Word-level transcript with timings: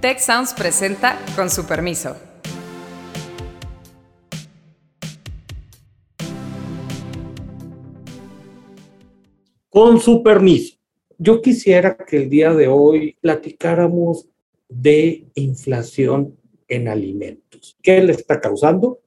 Tech 0.00 0.20
Sounds 0.20 0.54
presenta 0.54 1.18
con 1.34 1.50
su 1.50 1.66
permiso. 1.66 2.16
Con 9.68 10.00
su 10.00 10.22
permiso, 10.22 10.76
yo 11.18 11.42
quisiera 11.42 11.96
que 11.96 12.16
el 12.16 12.30
día 12.30 12.54
de 12.54 12.68
hoy 12.68 13.16
platicáramos 13.20 14.28
de 14.68 15.26
inflación 15.34 16.38
en 16.68 16.86
alimentos. 16.86 17.76
¿Qué 17.82 18.00
le 18.00 18.12
está 18.12 18.40
causando? 18.40 19.00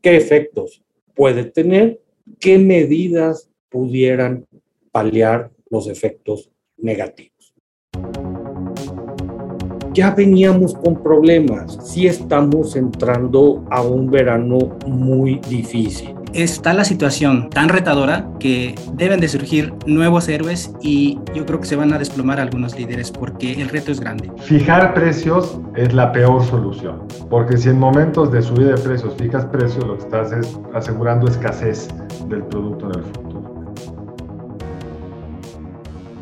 ¿Qué 0.00 0.16
efectos 0.16 0.84
puede 1.16 1.46
tener? 1.46 2.00
¿Qué 2.38 2.58
medidas 2.58 3.50
pudieran 3.68 4.46
paliar 4.92 5.50
los 5.68 5.88
efectos 5.88 6.48
negativos? 6.76 7.37
Ya 9.98 10.12
veníamos 10.12 10.74
con 10.74 11.02
problemas, 11.02 11.76
sí 11.82 12.06
estamos 12.06 12.76
entrando 12.76 13.64
a 13.68 13.82
un 13.82 14.08
verano 14.08 14.78
muy 14.86 15.40
difícil. 15.48 16.14
Está 16.32 16.72
la 16.72 16.84
situación 16.84 17.50
tan 17.50 17.68
retadora 17.68 18.30
que 18.38 18.76
deben 18.92 19.18
de 19.18 19.26
surgir 19.26 19.74
nuevos 19.86 20.28
héroes 20.28 20.72
y 20.80 21.18
yo 21.34 21.44
creo 21.46 21.58
que 21.58 21.66
se 21.66 21.74
van 21.74 21.92
a 21.92 21.98
desplomar 21.98 22.38
algunos 22.38 22.78
líderes 22.78 23.10
porque 23.10 23.60
el 23.60 23.70
reto 23.70 23.90
es 23.90 23.98
grande. 23.98 24.30
Fijar 24.36 24.94
precios 24.94 25.58
es 25.74 25.92
la 25.92 26.12
peor 26.12 26.44
solución, 26.44 27.02
porque 27.28 27.56
si 27.56 27.68
en 27.68 27.80
momentos 27.80 28.30
de 28.30 28.40
subida 28.40 28.74
de 28.76 28.80
precios 28.80 29.14
fijas 29.18 29.46
precios, 29.46 29.84
lo 29.84 29.96
que 29.98 30.04
estás 30.04 30.30
es 30.30 30.60
asegurando 30.74 31.26
escasez 31.26 31.88
del 32.28 32.44
producto 32.44 32.84
en 32.92 33.00
el 33.00 33.04
futuro 33.04 33.27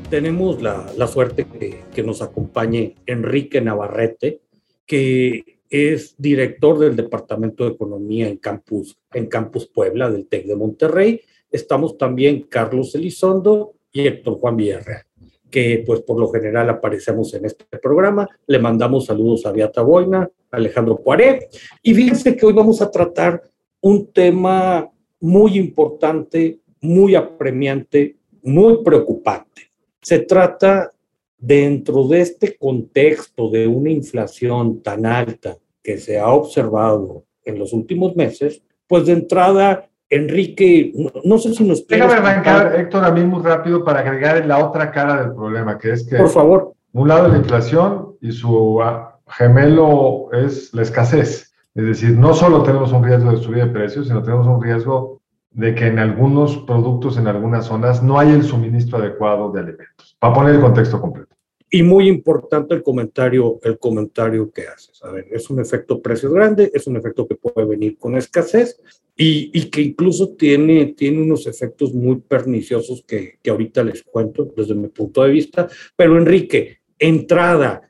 tenemos 0.08 0.62
la, 0.62 1.06
suerte 1.06 1.46
que, 1.46 1.82
que, 1.94 2.02
nos 2.02 2.22
acompañe 2.22 2.96
Enrique 3.06 3.60
Navarrete, 3.60 4.40
que 4.86 5.58
es 5.68 6.14
director 6.18 6.78
del 6.78 6.96
Departamento 6.96 7.64
de 7.64 7.72
Economía 7.72 8.28
en 8.28 8.36
Campus, 8.36 8.96
en 9.12 9.26
Campus 9.26 9.66
Puebla 9.66 10.10
del 10.10 10.26
TEC 10.26 10.46
de 10.46 10.56
Monterrey. 10.56 11.20
Estamos 11.50 11.98
también 11.98 12.42
Carlos 12.42 12.94
Elizondo 12.94 13.74
y 13.92 14.06
Héctor 14.06 14.38
Juan 14.38 14.56
Villarreal, 14.56 15.02
que 15.50 15.82
pues 15.84 16.02
por 16.02 16.20
lo 16.20 16.28
general 16.28 16.70
aparecemos 16.70 17.34
en 17.34 17.46
este 17.46 17.64
programa. 17.78 18.28
Le 18.46 18.58
mandamos 18.58 19.06
saludos 19.06 19.44
a 19.46 19.52
Beata 19.52 19.82
Boina, 19.82 20.30
Alejandro 20.50 20.98
Poiré. 20.98 21.48
Y 21.82 21.94
fíjense 21.94 22.36
que 22.36 22.46
hoy 22.46 22.52
vamos 22.52 22.80
a 22.80 22.90
tratar 22.90 23.42
un 23.80 24.12
tema 24.12 24.88
muy 25.20 25.58
importante, 25.58 26.60
muy 26.80 27.14
apremiante, 27.14 28.16
muy 28.42 28.84
preocupante 28.84 29.65
se 30.06 30.20
trata 30.20 30.92
dentro 31.36 32.06
de 32.06 32.20
este 32.20 32.56
contexto 32.56 33.50
de 33.50 33.66
una 33.66 33.90
inflación 33.90 34.80
tan 34.80 35.04
alta 35.04 35.56
que 35.82 35.98
se 35.98 36.16
ha 36.16 36.28
observado 36.28 37.24
en 37.44 37.58
los 37.58 37.72
últimos 37.72 38.14
meses, 38.14 38.62
pues 38.86 39.06
de 39.06 39.14
entrada, 39.14 39.88
Enrique, 40.08 40.92
no, 41.24 41.38
sé 41.38 41.52
si 41.54 41.64
nos... 41.64 41.84
Déjame 41.88 42.12
arrancar, 42.12 42.76
Héctor, 42.78 43.04
a 43.04 43.10
mí 43.10 43.24
muy 43.24 43.42
rápido 43.42 43.82
para 43.82 43.98
agregar 43.98 44.46
la 44.46 44.64
otra 44.64 44.92
cara 44.92 45.22
del 45.22 45.34
problema, 45.34 45.76
que 45.76 45.90
es 45.90 46.06
que... 46.06 46.18
Por 46.18 46.28
favor. 46.28 46.72
Un 46.92 47.08
lado 47.08 47.26
la 47.26 47.38
inflación 47.38 48.14
y 48.20 48.30
su 48.30 48.80
ah, 48.80 49.18
gemelo 49.26 50.28
es 50.32 50.72
la 50.72 50.82
escasez. 50.82 51.52
Es 51.74 51.84
decir, 51.84 52.16
no 52.16 52.32
solo 52.32 52.62
tenemos 52.62 52.92
un 52.92 53.02
riesgo 53.02 53.32
de 53.32 53.38
subida 53.38 53.66
de 53.66 53.72
precios, 53.72 54.06
sino 54.06 54.22
tenemos 54.22 54.46
un 54.46 54.62
riesgo 54.62 55.15
de 55.56 55.74
que 55.74 55.86
en 55.86 55.98
algunos 55.98 56.58
productos, 56.58 57.16
en 57.16 57.28
algunas 57.28 57.64
zonas, 57.64 58.02
no 58.02 58.18
hay 58.18 58.30
el 58.30 58.42
suministro 58.42 58.98
adecuado 58.98 59.50
de 59.50 59.60
alimentos. 59.60 60.14
Para 60.18 60.34
poner 60.34 60.54
el 60.54 60.60
contexto 60.60 61.00
completo. 61.00 61.34
Y 61.70 61.82
muy 61.82 62.08
importante 62.08 62.74
el 62.74 62.82
comentario, 62.82 63.58
el 63.62 63.78
comentario 63.78 64.50
que 64.50 64.68
haces. 64.68 65.02
A 65.02 65.10
ver, 65.10 65.26
es 65.30 65.48
un 65.48 65.58
efecto 65.58 66.02
precios 66.02 66.30
grande, 66.30 66.70
es 66.74 66.86
un 66.86 66.98
efecto 66.98 67.26
que 67.26 67.36
puede 67.36 67.66
venir 67.66 67.96
con 67.96 68.16
escasez 68.16 68.78
y, 69.16 69.50
y 69.58 69.70
que 69.70 69.80
incluso 69.80 70.34
tiene, 70.34 70.94
tiene 70.94 71.22
unos 71.22 71.46
efectos 71.46 71.94
muy 71.94 72.16
perniciosos 72.16 73.02
que, 73.06 73.38
que 73.42 73.50
ahorita 73.50 73.82
les 73.82 74.02
cuento 74.02 74.52
desde 74.54 74.74
mi 74.74 74.88
punto 74.88 75.24
de 75.24 75.30
vista. 75.30 75.68
Pero 75.96 76.18
Enrique, 76.18 76.80
entrada, 76.98 77.80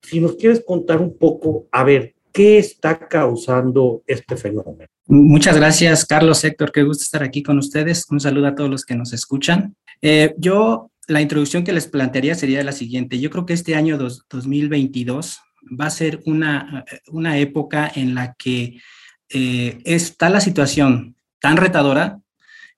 si 0.00 0.20
nos 0.20 0.36
quieres 0.36 0.62
contar 0.64 1.00
un 1.00 1.18
poco, 1.18 1.66
a 1.72 1.82
ver, 1.82 2.14
¿qué 2.36 2.58
está 2.58 2.98
causando 3.08 4.02
este 4.06 4.36
fenómeno? 4.36 4.84
Muchas 5.06 5.56
gracias, 5.56 6.04
Carlos, 6.04 6.44
Héctor, 6.44 6.70
qué 6.70 6.82
gusto 6.82 7.02
estar 7.02 7.22
aquí 7.22 7.42
con 7.42 7.56
ustedes. 7.56 8.04
Un 8.10 8.20
saludo 8.20 8.48
a 8.48 8.54
todos 8.54 8.68
los 8.68 8.84
que 8.84 8.94
nos 8.94 9.14
escuchan. 9.14 9.74
Eh, 10.02 10.34
yo, 10.36 10.90
la 11.08 11.22
introducción 11.22 11.64
que 11.64 11.72
les 11.72 11.86
plantearía 11.86 12.34
sería 12.34 12.62
la 12.62 12.72
siguiente. 12.72 13.18
Yo 13.20 13.30
creo 13.30 13.46
que 13.46 13.54
este 13.54 13.74
año 13.74 13.96
2022 13.96 15.40
va 15.80 15.86
a 15.86 15.90
ser 15.90 16.20
una, 16.26 16.84
una 17.08 17.38
época 17.38 17.90
en 17.94 18.14
la 18.14 18.34
que 18.34 18.82
eh, 19.30 19.78
está 19.86 20.28
la 20.28 20.42
situación 20.42 21.16
tan 21.40 21.56
retadora 21.56 22.20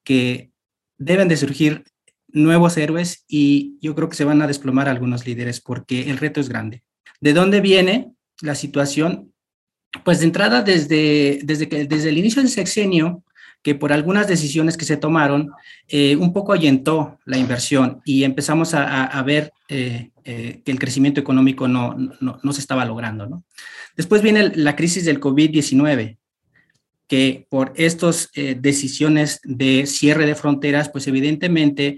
que 0.05 0.53
deben 0.99 1.27
de 1.27 1.37
surgir 1.37 1.83
nuevos 2.29 2.77
héroes 2.77 3.25
y 3.27 3.77
yo 3.81 3.97
creo 3.97 4.09
que 4.09 4.17
se 4.17 4.25
van 4.25 4.41
a 4.41 4.47
desplomar 4.47 4.89
algunos 4.89 5.27
líderes 5.27 5.61
porque 5.61 6.11
el 6.11 6.19
reto 6.19 6.39
es 6.39 6.49
grande. 6.49 6.85
¿De 7.21 7.33
dónde 7.33 7.61
viene 7.61 8.13
la 8.41 8.55
situación? 8.55 9.33
Pues 10.05 10.21
de 10.21 10.27
entrada, 10.27 10.63
desde, 10.63 11.41
desde, 11.45 11.67
desde 11.67 12.09
el 12.11 12.19
inicio 12.19 12.43
del 12.43 12.51
sexenio, 12.51 13.23
que 13.63 13.75
por 13.75 13.93
algunas 13.93 14.29
decisiones 14.29 14.77
que 14.77 14.85
se 14.85 14.97
tomaron, 14.97 15.51
eh, 15.89 16.17
un 16.17 16.33
poco 16.33 16.53
ahuyentó 16.53 17.19
la 17.25 17.39
inversión 17.39 18.01
y 18.05 18.25
empezamos 18.25 18.75
a, 18.75 19.05
a, 19.05 19.23
ver 19.23 19.53
eh, 19.69 20.11
eh, 20.25 20.63
que 20.65 20.71
el 20.71 20.79
crecimiento 20.79 21.21
económico 21.21 21.67
no, 21.67 21.95
no, 22.21 22.39
no, 22.43 22.53
se 22.53 22.61
estaba 22.61 22.85
logrando. 22.85 23.27
¿no? 23.27 23.45
Después 23.97 24.23
viene 24.23 24.53
la 24.55 24.77
crisis 24.77 25.05
del 25.05 25.21
COVID-19, 25.21 26.19
que 27.09 27.47
por 27.49 27.73
estas 27.77 28.31
decisiones 28.35 29.41
de 29.43 29.87
cierre 29.87 30.27
de 30.27 30.35
fronteras, 30.35 30.91
pues 30.91 31.07
evidentemente 31.07 31.97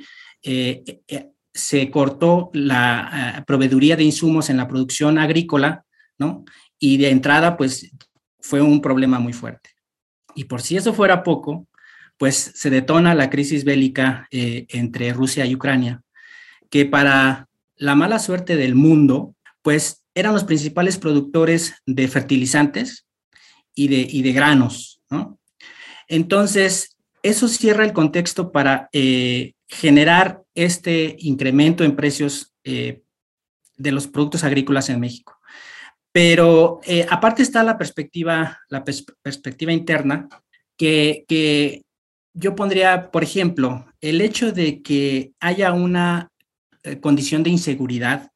se 1.52 1.90
cortó 1.90 2.50
la 2.54 3.42
proveeduría 3.44 3.96
de 3.96 4.04
insumos 4.04 4.50
en 4.50 4.56
la 4.56 4.68
producción 4.68 5.18
agrícola, 5.18 5.84
¿no? 6.16 6.44
Y 6.80 6.96
de 6.96 7.10
entrada, 7.10 7.56
pues 7.56 7.92
fue 8.40 8.60
un 8.60 8.80
problema 8.80 9.20
muy 9.20 9.32
fuerte. 9.32 9.70
Y 10.34 10.44
por 10.44 10.62
si 10.62 10.76
eso 10.76 10.92
fuera 10.92 11.22
poco, 11.22 11.68
pues 12.18 12.52
se 12.54 12.70
detona 12.70 13.14
la 13.14 13.30
crisis 13.30 13.64
bélica 13.64 14.26
eh, 14.32 14.66
entre 14.70 15.12
Rusia 15.12 15.46
y 15.46 15.54
Ucrania, 15.54 16.02
que 16.68 16.86
para 16.86 17.48
la 17.76 17.94
mala 17.94 18.18
suerte 18.18 18.56
del 18.56 18.74
mundo, 18.74 19.36
pues 19.62 20.02
eran 20.14 20.32
los 20.32 20.44
principales 20.44 20.98
productores 20.98 21.74
de 21.86 22.08
fertilizantes 22.08 23.06
y 23.74 23.88
de, 23.88 24.06
y 24.10 24.22
de 24.22 24.32
granos, 24.32 25.00
¿no? 25.08 25.38
Entonces, 26.08 26.96
eso 27.22 27.48
cierra 27.48 27.84
el 27.84 27.92
contexto 27.92 28.50
para 28.50 28.88
eh, 28.92 29.52
generar 29.68 30.42
este 30.54 31.16
incremento 31.20 31.84
en 31.84 31.94
precios 31.94 32.52
eh, 32.64 33.02
de 33.76 33.92
los 33.92 34.08
productos 34.08 34.42
agrícolas 34.44 34.88
en 34.90 35.00
México. 35.00 35.39
Pero 36.12 36.80
eh, 36.84 37.06
aparte 37.08 37.42
está 37.42 37.62
la 37.62 37.78
perspectiva, 37.78 38.58
la 38.68 38.84
perspectiva 38.84 39.72
interna, 39.72 40.28
que, 40.76 41.24
que, 41.28 41.82
yo 42.32 42.54
pondría, 42.54 43.10
por 43.10 43.22
ejemplo, 43.22 43.86
el 44.00 44.20
hecho 44.20 44.52
de 44.52 44.82
que 44.82 45.32
haya 45.40 45.72
una 45.72 46.30
eh, 46.82 47.00
condición 47.00 47.42
de 47.42 47.50
inseguridad 47.50 48.30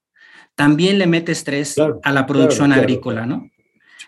también 0.55 0.99
le 0.99 1.07
mete 1.07 1.33
estrés 1.33 1.75
claro, 1.75 2.01
a 2.03 2.12
la 2.12 2.27
producción 2.27 2.69
claro, 2.69 2.83
agrícola, 2.83 3.25
claro. 3.25 3.43
¿no? 3.43 3.51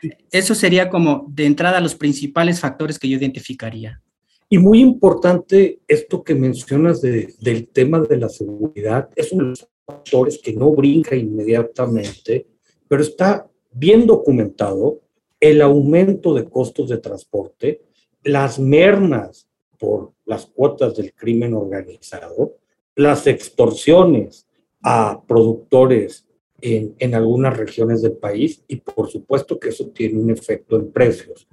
Sí. 0.01 0.11
Eso 0.31 0.55
sería 0.55 0.91
como 0.91 1.27
de 1.29 1.47
entrada 1.47 1.81
los 1.81 1.95
principales 1.95 2.61
factores 2.61 2.99
que 2.99 3.09
yo 3.09 3.17
identificaría. 3.17 4.03
Y 4.49 4.59
muy 4.59 4.81
importante 4.81 5.81
esto 5.89 6.23
que 6.23 6.35
mencionas 6.35 7.01
de, 7.01 7.35
del 7.41 7.69
tema 7.69 8.01
de 8.01 8.17
la 8.17 8.29
seguridad, 8.29 9.09
es 9.17 9.33
uno 9.33 9.45
de 9.45 9.51
los 9.51 9.69
factores 9.85 10.41
que 10.43 10.53
no 10.53 10.71
brinca 10.71 11.17
inmediatamente, 11.17 12.47
pero 12.89 13.03
está 13.03 13.49
bien 13.77 14.07
documentado 14.07 15.01
el 15.39 15.61
aumento 15.61 16.35
de 16.35 16.49
costos 16.49 16.89
de 16.89 16.99
transporte, 16.99 17.83
las 18.25 18.59
mermas 18.59 19.49
por 19.79 20.13
las 20.25 20.47
cuotas 20.47 20.97
del 20.97 21.13
crimen 21.13 21.53
organizado, 21.53 22.55
las 22.95 23.27
extorsiones 23.27 24.47
a 24.83 25.21
productores 25.27 26.27
en, 26.61 26.95
en, 26.99 27.15
algunas 27.15 27.57
regiones 27.57 28.01
del 28.01 28.17
país 28.17 28.65
y 28.67 28.77
por 28.77 29.09
supuesto 29.09 29.61
que 29.61 29.69
eso 29.69 29.89
tiene 29.89 30.19
un 30.19 30.31
efecto 30.31 30.77
en 30.77 30.91
precios. 30.91 31.47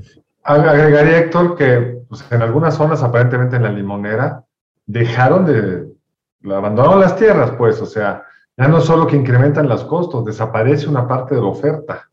Agregaría, 0.43 1.19
Héctor, 1.19 1.57
que 1.57 2.03
pues, 2.07 2.23
en 2.31 2.41
algunas 2.41 2.75
zonas, 2.75 3.03
aparentemente 3.03 3.57
en 3.57 3.63
la 3.63 3.71
limonera, 3.71 4.45
dejaron 4.85 5.45
de, 5.45 6.53
abandonaron 6.53 7.01
las 7.01 7.17
tierras, 7.17 7.51
pues, 7.57 7.81
o 7.81 7.85
sea, 7.85 8.23
ya 8.55 8.67
no 8.69 8.79
solo 8.79 9.07
que 9.07 9.17
incrementan 9.17 9.67
los 9.67 9.83
costos, 9.83 10.23
desaparece 10.23 10.87
una 10.87 11.07
parte 11.07 11.35
de 11.35 11.41
la 11.41 11.47
oferta 11.47 12.09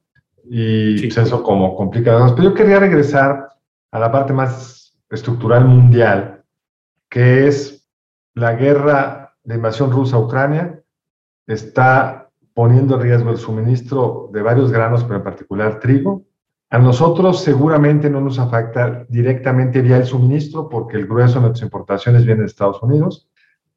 y 0.52 0.98
sí. 0.98 1.06
pues 1.06 1.28
eso 1.28 1.44
como 1.44 1.76
complica. 1.76 2.18
Pero 2.34 2.50
yo 2.50 2.54
quería 2.54 2.80
regresar 2.80 3.50
a 3.92 3.98
la 4.00 4.10
parte 4.10 4.32
más 4.32 4.98
estructural 5.08 5.64
mundial, 5.64 6.42
que 7.08 7.46
es 7.46 7.88
la 8.34 8.54
guerra 8.54 9.36
de 9.44 9.54
invasión 9.54 9.92
rusa 9.92 10.16
a 10.16 10.20
Ucrania, 10.20 10.82
está 11.46 12.30
poniendo 12.52 12.96
en 12.96 13.02
riesgo 13.02 13.30
el 13.30 13.38
suministro 13.38 14.28
de 14.32 14.42
varios 14.42 14.72
granos, 14.72 15.04
pero 15.04 15.16
en 15.16 15.24
particular 15.24 15.78
trigo. 15.78 16.24
A 16.68 16.78
nosotros 16.78 17.42
seguramente 17.42 18.10
no 18.10 18.20
nos 18.20 18.40
afecta 18.40 19.06
directamente 19.08 19.82
vía 19.82 19.98
el 19.98 20.04
suministro 20.04 20.68
porque 20.68 20.96
el 20.96 21.06
grueso 21.06 21.34
de 21.34 21.42
nuestras 21.42 21.62
importaciones 21.62 22.26
viene 22.26 22.40
de 22.40 22.46
Estados 22.46 22.82
Unidos, 22.82 23.29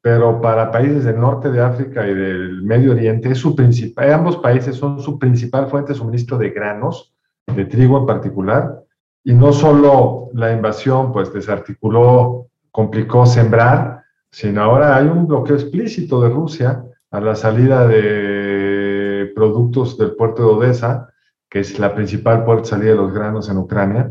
pero 0.04 0.38
para 0.42 0.70
países 0.70 1.04
del 1.04 1.18
norte 1.18 1.50
de 1.50 1.62
África 1.62 2.06
y 2.06 2.12
del 2.12 2.60
Medio 2.60 2.92
Oriente, 2.92 3.30
es 3.30 3.38
su 3.38 3.56
principal, 3.56 4.12
ambos 4.12 4.36
países 4.36 4.76
son 4.76 5.00
su 5.00 5.18
principal 5.18 5.66
fuente 5.68 5.94
de 5.94 5.98
suministro 5.98 6.36
de 6.36 6.50
granos, 6.50 7.14
de 7.46 7.64
trigo 7.64 8.00
en 8.00 8.04
particular, 8.04 8.82
y 9.24 9.32
no 9.32 9.50
solo 9.50 10.28
la 10.34 10.52
invasión 10.52 11.10
pues 11.10 11.32
desarticuló, 11.32 12.48
complicó 12.70 13.24
sembrar, 13.24 14.02
sino 14.30 14.60
ahora 14.60 14.94
hay 14.94 15.06
un 15.06 15.26
bloqueo 15.26 15.56
explícito 15.56 16.20
de 16.20 16.28
Rusia 16.28 16.84
a 17.10 17.20
la 17.20 17.34
salida 17.34 17.86
de 17.88 19.32
productos 19.34 19.96
del 19.96 20.16
puerto 20.16 20.42
de 20.42 20.48
Odessa, 20.50 21.08
que 21.48 21.60
es 21.60 21.78
la 21.78 21.94
principal 21.94 22.44
puerta 22.44 22.64
de 22.64 22.68
salida 22.68 22.90
de 22.90 22.96
los 22.96 23.14
granos 23.14 23.48
en 23.48 23.56
Ucrania. 23.56 24.10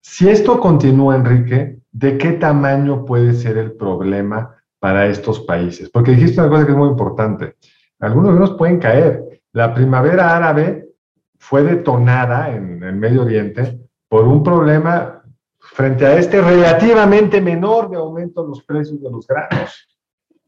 Si 0.00 0.28
esto 0.28 0.58
continúa, 0.58 1.14
Enrique, 1.14 1.78
¿de 1.92 2.18
qué 2.18 2.32
tamaño 2.32 3.04
puede 3.04 3.32
ser 3.34 3.58
el 3.58 3.74
problema 3.74 4.56
para 4.84 5.06
estos 5.06 5.40
países? 5.40 5.88
Porque 5.88 6.10
dijiste 6.10 6.42
una 6.42 6.50
cosa 6.50 6.66
que 6.66 6.72
es 6.72 6.76
muy 6.76 6.90
importante. 6.90 7.56
Algunos 8.00 8.32
de 8.32 8.44
ellos 8.44 8.56
pueden 8.58 8.78
caer. 8.78 9.40
La 9.54 9.72
primavera 9.72 10.36
árabe 10.36 10.90
fue 11.38 11.62
detonada 11.62 12.54
en 12.54 12.82
el 12.82 12.94
Medio 12.94 13.22
Oriente 13.22 13.80
por 14.10 14.28
un 14.28 14.42
problema 14.42 15.22
frente 15.58 16.04
a 16.04 16.18
este 16.18 16.38
relativamente 16.38 17.40
menor 17.40 17.88
de 17.88 17.96
aumento 17.96 18.42
de 18.42 18.48
los 18.50 18.62
precios 18.62 19.02
de 19.02 19.10
los 19.10 19.26
granos. 19.26 19.88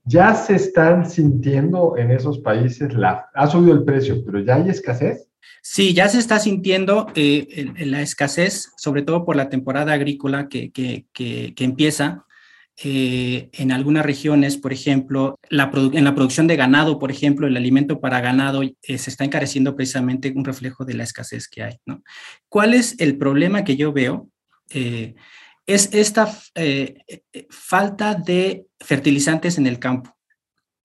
Ya 0.05 0.35
se 0.35 0.57
están 0.57 1.09
sintiendo 1.09 1.97
en 1.97 2.11
esos 2.11 2.39
países, 2.41 2.93
la, 2.93 3.31
ha 3.33 3.47
subido 3.47 3.73
el 3.73 3.85
precio, 3.85 4.23
pero 4.23 4.41
ya 4.41 4.57
hay 4.57 4.69
escasez. 4.69 5.31
Sí, 5.63 5.95
ya 5.95 6.11
se 6.11 6.19
está 6.19 6.39
sintiendo 6.41 7.07
eh, 7.15 7.73
la 7.79 8.03
escasez, 8.03 8.71
sobre 8.77 9.01
todo 9.01 9.25
por 9.25 9.35
la 9.35 9.49
temporada 9.49 9.95
agrícola 9.95 10.51
que, 10.51 10.71
que, 10.73 11.07
que, 11.15 11.65
empieza. 11.65 12.26
Eh, 12.83 13.49
en 13.53 13.73
algunas 13.73 14.05
regiones, 14.05 14.57
por 14.59 14.73
ejemplo, 14.73 15.39
en 15.51 16.05
la 16.05 16.15
producción 16.15 16.47
de 16.47 16.57
ganado, 16.57 16.99
por 16.99 17.11
ejemplo, 17.11 17.47
el 17.47 17.57
alimento 17.57 18.01
para 18.01 18.21
ganado 18.21 18.63
eh, 18.63 18.99
se 18.99 19.11
está 19.11 19.25
encareciendo 19.25 19.75
precisamente 19.75 20.33
un 20.35 20.45
reflejo 20.45 20.85
de 20.85 20.95
la 20.95 21.05
escasez 21.05 21.49
que 21.49 21.63
hay. 21.63 21.79
¿no? 21.87 22.03
¿Cuál 22.49 22.75
es 22.75 22.99
el 22.99 23.17
problema 23.17 23.65
que 23.65 23.77
yo 23.77 23.93
veo? 23.93 24.29
es 24.69 25.89
esta 25.93 26.29
falta 27.51 28.15
de 28.15 28.67
fertilizantes 28.81 29.59
en 29.59 29.69
el 29.69 29.79
campo. 29.79 30.16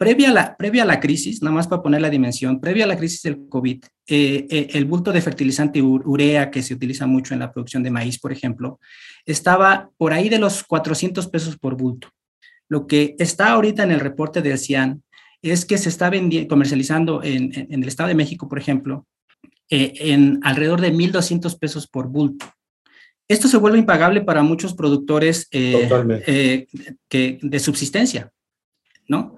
Previa 0.01 0.31
a, 0.31 0.33
la, 0.33 0.57
previa 0.57 0.81
a 0.81 0.85
la 0.87 0.99
crisis, 0.99 1.43
nada 1.43 1.53
más 1.53 1.67
para 1.67 1.83
poner 1.83 2.01
la 2.01 2.09
dimensión, 2.09 2.59
previa 2.59 2.85
a 2.85 2.87
la 2.87 2.97
crisis 2.97 3.21
del 3.21 3.47
COVID, 3.47 3.83
eh, 4.07 4.47
eh, 4.49 4.67
el 4.73 4.85
bulto 4.85 5.11
de 5.11 5.21
fertilizante 5.21 5.79
urea 5.79 6.49
que 6.49 6.63
se 6.63 6.73
utiliza 6.73 7.05
mucho 7.05 7.35
en 7.35 7.39
la 7.39 7.51
producción 7.51 7.83
de 7.83 7.91
maíz, 7.91 8.17
por 8.17 8.31
ejemplo, 8.31 8.79
estaba 9.27 9.91
por 9.97 10.11
ahí 10.11 10.27
de 10.27 10.39
los 10.39 10.63
400 10.63 11.27
pesos 11.27 11.55
por 11.55 11.77
bulto. 11.77 12.09
Lo 12.67 12.87
que 12.87 13.15
está 13.19 13.51
ahorita 13.51 13.83
en 13.83 13.91
el 13.91 13.99
reporte 13.99 14.41
del 14.41 14.57
CIAN 14.57 15.03
es 15.43 15.65
que 15.65 15.77
se 15.77 15.89
está 15.89 16.09
comercializando 16.49 17.21
en, 17.23 17.67
el 17.69 17.87
Estado 17.87 18.09
de 18.09 18.15
México, 18.15 18.49
por 18.49 18.57
ejemplo, 18.57 19.05
eh, 19.69 19.93
en 19.97 20.39
alrededor 20.41 20.81
de 20.81 20.91
1.200 20.91 21.59
pesos 21.59 21.85
por 21.85 22.07
bulto. 22.07 22.47
Esto 23.27 23.47
se 23.47 23.57
vuelve 23.57 23.77
impagable 23.77 24.21
para 24.21 24.41
muchos 24.41 24.73
productores 24.73 25.47
que, 25.47 26.57
de 27.07 27.59
subsistencia, 27.59 28.31
¿no? 29.07 29.37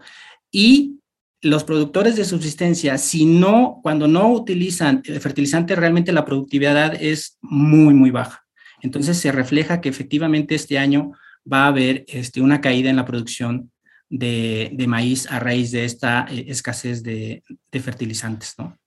Y 0.53 0.99
los 1.41 1.63
productores 1.65 2.15
de 2.15 2.23
subsistencia, 2.23 2.97
si 2.97 3.25
no, 3.25 3.79
cuando 3.81 4.07
no 4.07 4.31
utilizan 4.31 5.03
fertilizante, 5.03 5.75
realmente 5.75 6.13
la 6.13 6.23
productividad 6.23 6.95
es 7.01 7.37
muy, 7.41 7.93
muy 7.93 8.11
baja. 8.11 8.45
Entonces 8.81 9.17
se 9.17 9.31
refleja 9.31 9.81
que 9.81 9.89
efectivamente 9.89 10.55
este 10.55 10.77
año 10.77 11.13
va 11.51 11.63
a 11.63 11.67
haber 11.67 12.05
este, 12.07 12.39
una 12.39 12.61
caída 12.61 12.89
en 12.89 12.97
la 12.97 13.05
producción 13.05 13.71
de, 14.09 14.85
maíz 14.87 15.29
a 15.29 15.39
raíz 15.39 15.71
de 15.71 15.85
esta 15.85 16.27
eh, 16.29 16.45
escasez 16.47 17.01
de, 17.01 17.41
fertilizantes, 17.71 18.53
¿no? 18.57 18.77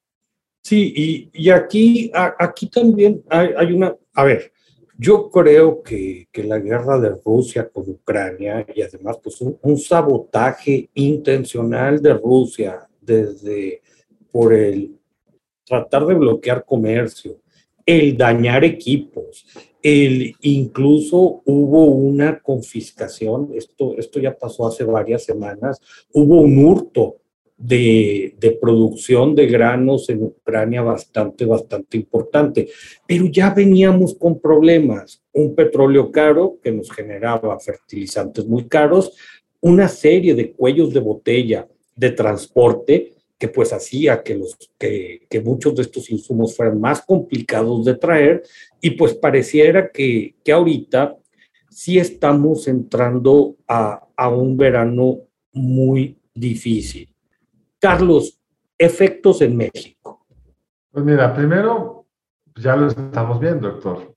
Sí, 0.63 1.31
y, 1.33 1.51
aquí, 1.51 2.11
aquí 2.15 2.69
también 2.69 3.23
hay, 3.29 3.51
hay, 3.57 3.73
una, 3.73 3.95
a 4.15 4.25
ver, 4.25 4.53
yo 4.99 5.31
creo 5.31 5.83
que, 5.83 6.29
que, 6.33 6.45
la 6.45 6.59
guerra 6.59 6.99
de 6.99 7.15
Rusia 7.25 7.69
con 7.69 7.89
Ucrania 7.89 8.67
y 8.75 8.83
además 8.83 9.19
pues 9.23 9.41
un, 9.41 9.79
sabotaje 9.79 10.89
intencional 10.95 12.01
de 12.01 12.15
Rusia 12.15 12.89
desde 13.01 13.83
por 14.33 14.55
el 14.55 14.99
tratar 15.65 16.07
de 16.07 16.15
bloquear 16.15 16.65
comercio, 16.65 17.41
el 17.85 18.17
dañar 18.17 18.65
equipos, 18.65 19.47
el 19.83 20.35
incluso 20.43 21.43
hubo 21.45 21.87
una 21.87 22.41
confiscación, 22.41 23.51
esto, 23.55 23.97
esto 23.99 24.19
ya 24.19 24.37
pasó 24.37 24.67
hace 24.67 24.85
varias 24.85 25.25
semanas, 25.25 25.81
hubo 26.13 26.41
un 26.41 26.65
hurto 26.65 27.17
de, 27.57 28.59
producción 28.61 29.35
de 29.35 29.47
granos 29.47 30.09
en 30.11 30.23
Ucrania 30.23 30.83
bastante, 30.83 31.45
bastante 31.45 31.97
importante. 31.97 32.69
Pero 33.07 33.27
ya 33.27 33.51
veníamos 33.51 34.15
con 34.15 34.41
problemas, 34.41 35.23
un 35.33 35.55
petróleo 35.55 36.11
caro 36.11 36.59
que 36.63 36.73
nos 36.73 36.91
generaba 36.91 37.59
fertilizantes 37.59 38.47
muy 38.47 38.67
caros, 38.67 39.13
una 39.61 39.89
serie 39.89 40.35
de 40.35 40.53
cuellos 40.53 40.93
de 40.93 41.01
botella 41.01 41.67
de 41.95 42.11
transporte 42.11 43.13
que 43.39 43.49
pues 43.49 43.73
hacía 43.73 44.23
que, 44.23 44.35
los, 44.35 44.57
que, 44.79 45.27
que 45.29 45.41
muchos 45.41 45.75
de 45.75 45.83
estos 45.83 46.11
insumos 46.11 46.57
fueran 46.57 46.81
más 46.81 47.03
complicados 47.03 47.85
de 47.85 47.95
traer 47.95 48.43
y 48.81 48.91
pues 48.91 49.15
pareciera 49.15 49.91
que, 49.91 50.37
que 50.43 50.53
ahorita 50.53 51.17
sí 51.71 51.99
estamos 51.99 52.67
entrando 52.69 53.57
a, 53.69 54.07
a 54.17 54.29
un 54.31 54.57
verano 54.57 55.19
muy 55.53 56.17
difícil. 56.35 57.09
Carlos, 57.87 58.41
efectos 58.77 59.41
en 59.43 59.57
México. 59.57 60.27
Pues 60.91 61.05
mira, 61.05 61.33
primero, 61.33 62.05
ya 62.57 62.75
lo 62.75 62.89
estamos 62.89 63.39
viendo, 63.39 63.71
doctor. 63.71 64.13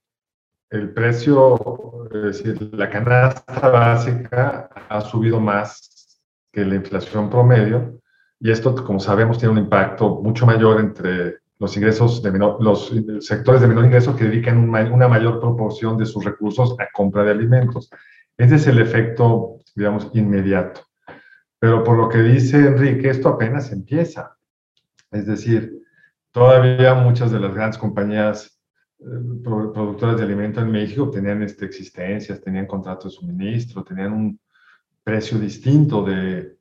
El 0.70 0.92
precio, 0.92 1.56
es 2.12 2.42
decir, 2.42 2.68
la 2.74 2.90
canasta 2.90 3.68
básica 3.68 4.70
ha 4.88 5.00
subido 5.02 5.38
más 5.38 6.20
que 6.50 6.64
la 6.64 6.74
inflación 6.74 7.30
promedio 7.30 8.00
y 8.40 8.50
esto, 8.50 8.74
como 8.84 8.98
sabemos, 8.98 9.38
tiene 9.38 9.52
un 9.52 9.58
impacto 9.58 10.20
mucho 10.20 10.46
mayor 10.46 10.80
entre 10.80 11.36
los 11.60 11.76
ingresos 11.76 12.24
de 12.24 12.32
menor, 12.32 12.60
los 12.60 12.92
sectores 13.20 13.60
de 13.60 13.68
menor 13.68 13.84
ingreso 13.84 14.16
que 14.16 14.24
dedican 14.24 14.68
una 14.68 15.06
mayor 15.06 15.38
proporción 15.38 15.96
de 15.96 16.06
sus 16.06 16.24
recursos 16.24 16.74
a 16.80 16.88
compra 16.92 17.22
de 17.22 17.30
alimentos. 17.30 17.88
Ese 18.36 18.56
es 18.56 18.66
el 18.66 18.80
efecto, 18.80 19.58
digamos, 19.76 20.10
inmediato. 20.12 20.89
Pero 21.60 21.84
por 21.84 21.96
lo 21.96 22.08
que 22.08 22.18
dice 22.18 22.56
Enrique, 22.56 23.10
esto 23.10 23.28
apenas 23.28 23.70
empieza. 23.70 24.36
Es 25.12 25.26
decir, 25.26 25.82
todavía 26.32 26.94
muchas 26.94 27.30
de 27.30 27.38
las 27.38 27.54
grandes 27.54 27.78
compañías 27.78 28.58
eh, 28.98 29.04
productoras 29.44 30.16
de 30.16 30.24
alimentos 30.24 30.62
en 30.62 30.72
México 30.72 31.10
tenían 31.10 31.42
este, 31.42 31.66
existencias, 31.66 32.40
tenían 32.40 32.66
contratos 32.66 33.12
de 33.12 33.18
suministro, 33.18 33.84
tenían 33.84 34.12
un 34.12 34.40
precio 35.04 35.38
distinto 35.38 36.02
de, 36.02 36.56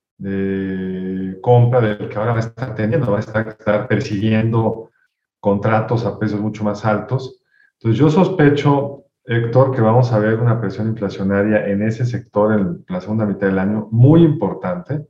compra 1.41 1.79
del 1.79 2.09
que 2.09 2.17
ahora 2.17 2.33
va 2.33 2.37
a 2.37 2.41
estar 2.41 2.75
teniendo, 2.75 3.11
va 3.11 3.17
a 3.17 3.21
estar 3.21 3.87
persiguiendo 3.87 4.89
contratos 5.39 6.05
a 6.05 6.19
precios 6.19 6.41
mucho 6.41 6.65
más 6.65 6.83
altos. 6.83 7.41
Entonces 7.73 7.97
yo 7.97 8.09
sospecho 8.09 9.05
Héctor, 9.31 9.75
que 9.75 9.81
vamos 9.81 10.11
a 10.11 10.17
ver 10.17 10.39
una 10.39 10.59
presión 10.59 10.87
inflacionaria 10.87 11.67
en 11.67 11.83
ese 11.83 12.03
sector 12.03 12.51
en 12.51 12.83
la 12.89 12.99
segunda 12.99 13.27
mitad 13.27 13.45
del 13.45 13.59
año 13.59 13.87
muy 13.91 14.23
importante, 14.23 15.05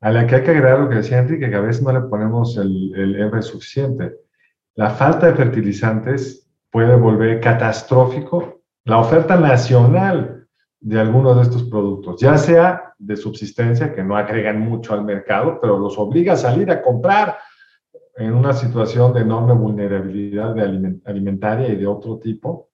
a 0.00 0.10
la 0.10 0.26
que 0.26 0.34
hay 0.34 0.42
que 0.42 0.50
agregar 0.50 0.80
lo 0.80 0.88
que 0.88 0.96
decía 0.96 1.20
Enrique, 1.20 1.48
que 1.48 1.54
a 1.54 1.60
veces 1.60 1.80
no 1.80 1.92
le 1.92 2.00
ponemos 2.00 2.56
el, 2.56 2.92
el 2.96 3.42
suficiente. 3.44 4.16
La 4.74 4.90
falta 4.90 5.28
de 5.28 5.34
fertilizantes 5.34 6.50
puede 6.72 6.96
volver 6.96 7.40
catastrófico 7.40 8.62
la 8.84 8.98
oferta 8.98 9.38
nacional 9.38 10.48
de 10.80 10.98
algunos 10.98 11.36
de 11.36 11.42
estos 11.42 11.62
productos, 11.62 12.20
ya 12.20 12.36
sea 12.36 12.94
de 12.98 13.14
subsistencia, 13.14 13.94
que 13.94 14.02
no 14.02 14.16
agregan 14.16 14.58
mucho 14.58 14.92
al 14.92 15.04
mercado, 15.04 15.60
pero 15.60 15.78
los 15.78 15.96
obliga 16.00 16.32
a 16.32 16.36
salir 16.36 16.68
a 16.72 16.82
comprar 16.82 17.38
en 18.16 18.34
una 18.34 18.54
situación 18.54 19.12
de 19.12 19.20
enorme 19.20 19.52
vulnerabilidad 19.52 20.58
alimentaria 21.04 21.68
y 21.68 21.76
de 21.76 21.86
otro 21.86 22.18
tipo, 22.18 22.71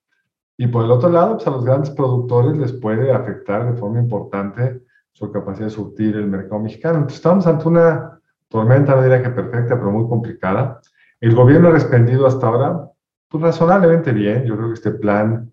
y 0.58 0.66
por 0.66 0.84
el 0.84 0.90
otro 0.90 1.08
lado, 1.08 1.36
pues 1.36 1.46
a 1.46 1.50
los 1.50 1.64
grandes 1.64 1.90
productores 1.90 2.58
les 2.58 2.72
puede 2.72 3.12
afectar 3.12 3.72
de 3.72 3.78
forma 3.78 4.00
importante 4.00 4.82
su 5.12 5.30
capacidad 5.30 5.66
de 5.66 5.70
surtir 5.70 6.16
el 6.16 6.26
mercado 6.26 6.60
mexicano. 6.60 6.96
Entonces, 6.96 7.18
estamos 7.18 7.46
ante 7.46 7.68
una 7.68 8.20
tormenta, 8.48 8.96
no 8.96 9.02
diría 9.02 9.22
que 9.22 9.30
perfecta, 9.30 9.76
pero 9.76 9.92
muy 9.92 10.08
complicada. 10.08 10.80
El 11.20 11.36
gobierno 11.36 11.68
ha 11.68 11.72
respondido 11.72 12.26
hasta 12.26 12.48
ahora 12.48 12.90
pues, 13.28 13.42
razonablemente 13.42 14.12
bien. 14.12 14.44
Yo 14.44 14.56
creo 14.56 14.68
que 14.68 14.74
este 14.74 14.90
plan 14.90 15.50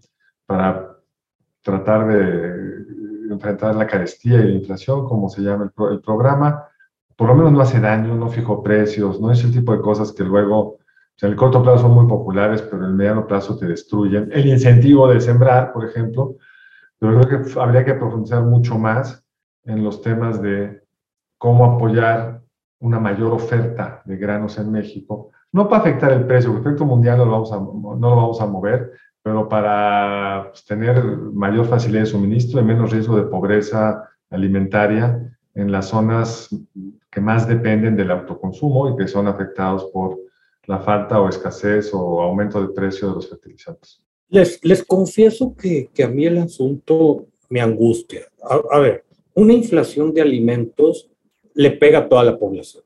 para 0.48 0.98
tratar 1.62 2.08
de 2.08 2.86
enfrentar 3.32 3.76
la 3.76 3.88
carestía 3.88 4.40
y 4.40 4.50
la 4.50 4.58
inflación, 4.60 5.06
como 5.06 5.30
se 5.30 5.42
llama 5.42 5.72
el, 5.92 6.02
programa, 6.02 6.68
por 7.16 7.28
lo 7.28 7.36
menos 7.36 7.52
no 7.52 7.62
hace 7.62 7.80
daño, 7.80 8.16
no 8.16 8.30
fijó 8.30 8.64
precios, 8.64 9.22
no 9.22 9.32
es 9.32 9.44
el 9.44 9.52
tipo 9.52 9.72
de 9.72 9.82
cosas 9.82 10.12
que 10.12 10.24
luego, 10.24 10.78
en 11.22 11.30
el 11.30 11.36
corto 11.36 11.64
plazo 11.64 11.84
son 11.84 11.94
muy 11.94 12.08
populares, 12.08 12.62
pero 12.62 12.84
en 12.84 12.90
el 12.90 12.96
mediano 12.96 13.26
plazo 13.26 13.58
te 13.58 13.66
destruyen. 13.66 14.30
El 14.32 14.46
incentivo 14.48 15.08
de 15.08 15.22
sembrar, 15.22 15.72
por 15.72 15.86
ejemplo, 15.86 16.36
pero 17.00 17.22
creo 17.22 17.44
que 17.44 17.60
habría 17.60 17.86
que 17.86 17.94
profundizar 17.94 18.44
mucho 18.44 18.78
más 18.78 19.24
en 19.64 19.84
los 19.84 20.02
temas 20.02 20.42
de 20.42 20.84
cómo 21.38 21.66
apoyar 21.66 22.42
una 22.80 23.00
mayor 23.00 23.34
oferta 23.34 24.02
de 24.06 24.18
granos 24.18 24.58
en 24.58 24.72
México, 24.72 25.32
no 25.52 25.70
para 25.70 25.82
afectar 25.82 26.12
el 26.12 26.26
precio, 26.26 26.52
el 26.52 26.60
efecto 26.60 26.86
mundial 26.86 27.18
no 27.18 27.26
lo 27.26 27.32
vamos 27.32 27.52
a, 27.52 27.58
no 27.58 27.98
lo 27.98 28.16
vamos 28.16 28.42
a 28.42 28.46
mover, 28.46 28.92
pero 29.24 29.48
para 29.48 30.50
pues, 30.50 30.66
tener 30.66 31.02
mayor 31.34 31.66
facilidad 31.66 32.02
de 32.02 32.08
suministro 32.08 32.60
y 32.60 32.64
menos 32.64 32.92
riesgo 32.92 33.16
de 33.16 33.24
pobreza 33.24 34.10
alimentaria 34.30 35.36
en 35.54 35.72
las 35.72 35.88
zonas 35.88 36.50
que 37.10 37.22
más 37.22 37.48
dependen 37.48 37.96
del 37.96 38.12
autoconsumo 38.12 38.90
y 38.90 38.98
que 38.98 39.08
son 39.08 39.28
afectados 39.28 39.86
por 39.94 40.25
la 40.68 40.80
falta 40.80 41.20
o 41.20 41.30
escasez 41.30 41.92
o 41.94 42.22
aumento 42.22 42.62
de 42.62 42.74
precio 42.74 43.10
de 43.10 43.16
los 43.16 43.30
fertilizantes. 43.30 44.02
Les, 44.30 44.64
les 44.64 44.84
confieso 44.84 45.56
que, 45.56 45.90
que 45.94 46.04
a 46.04 46.08
mí 46.08 46.26
el 46.26 46.38
asunto 46.38 47.28
me 47.50 47.62
angustia. 47.62 48.28
A, 48.42 48.62
a, 48.72 48.80
ver, 48.80 49.06
una 49.36 49.54
inflación 49.54 50.14
de 50.14 50.22
alimentos 50.22 51.10
le 51.54 51.72
pega 51.72 52.00
a 52.00 52.10
toda 52.10 52.24
la 52.24 52.38
población, 52.38 52.84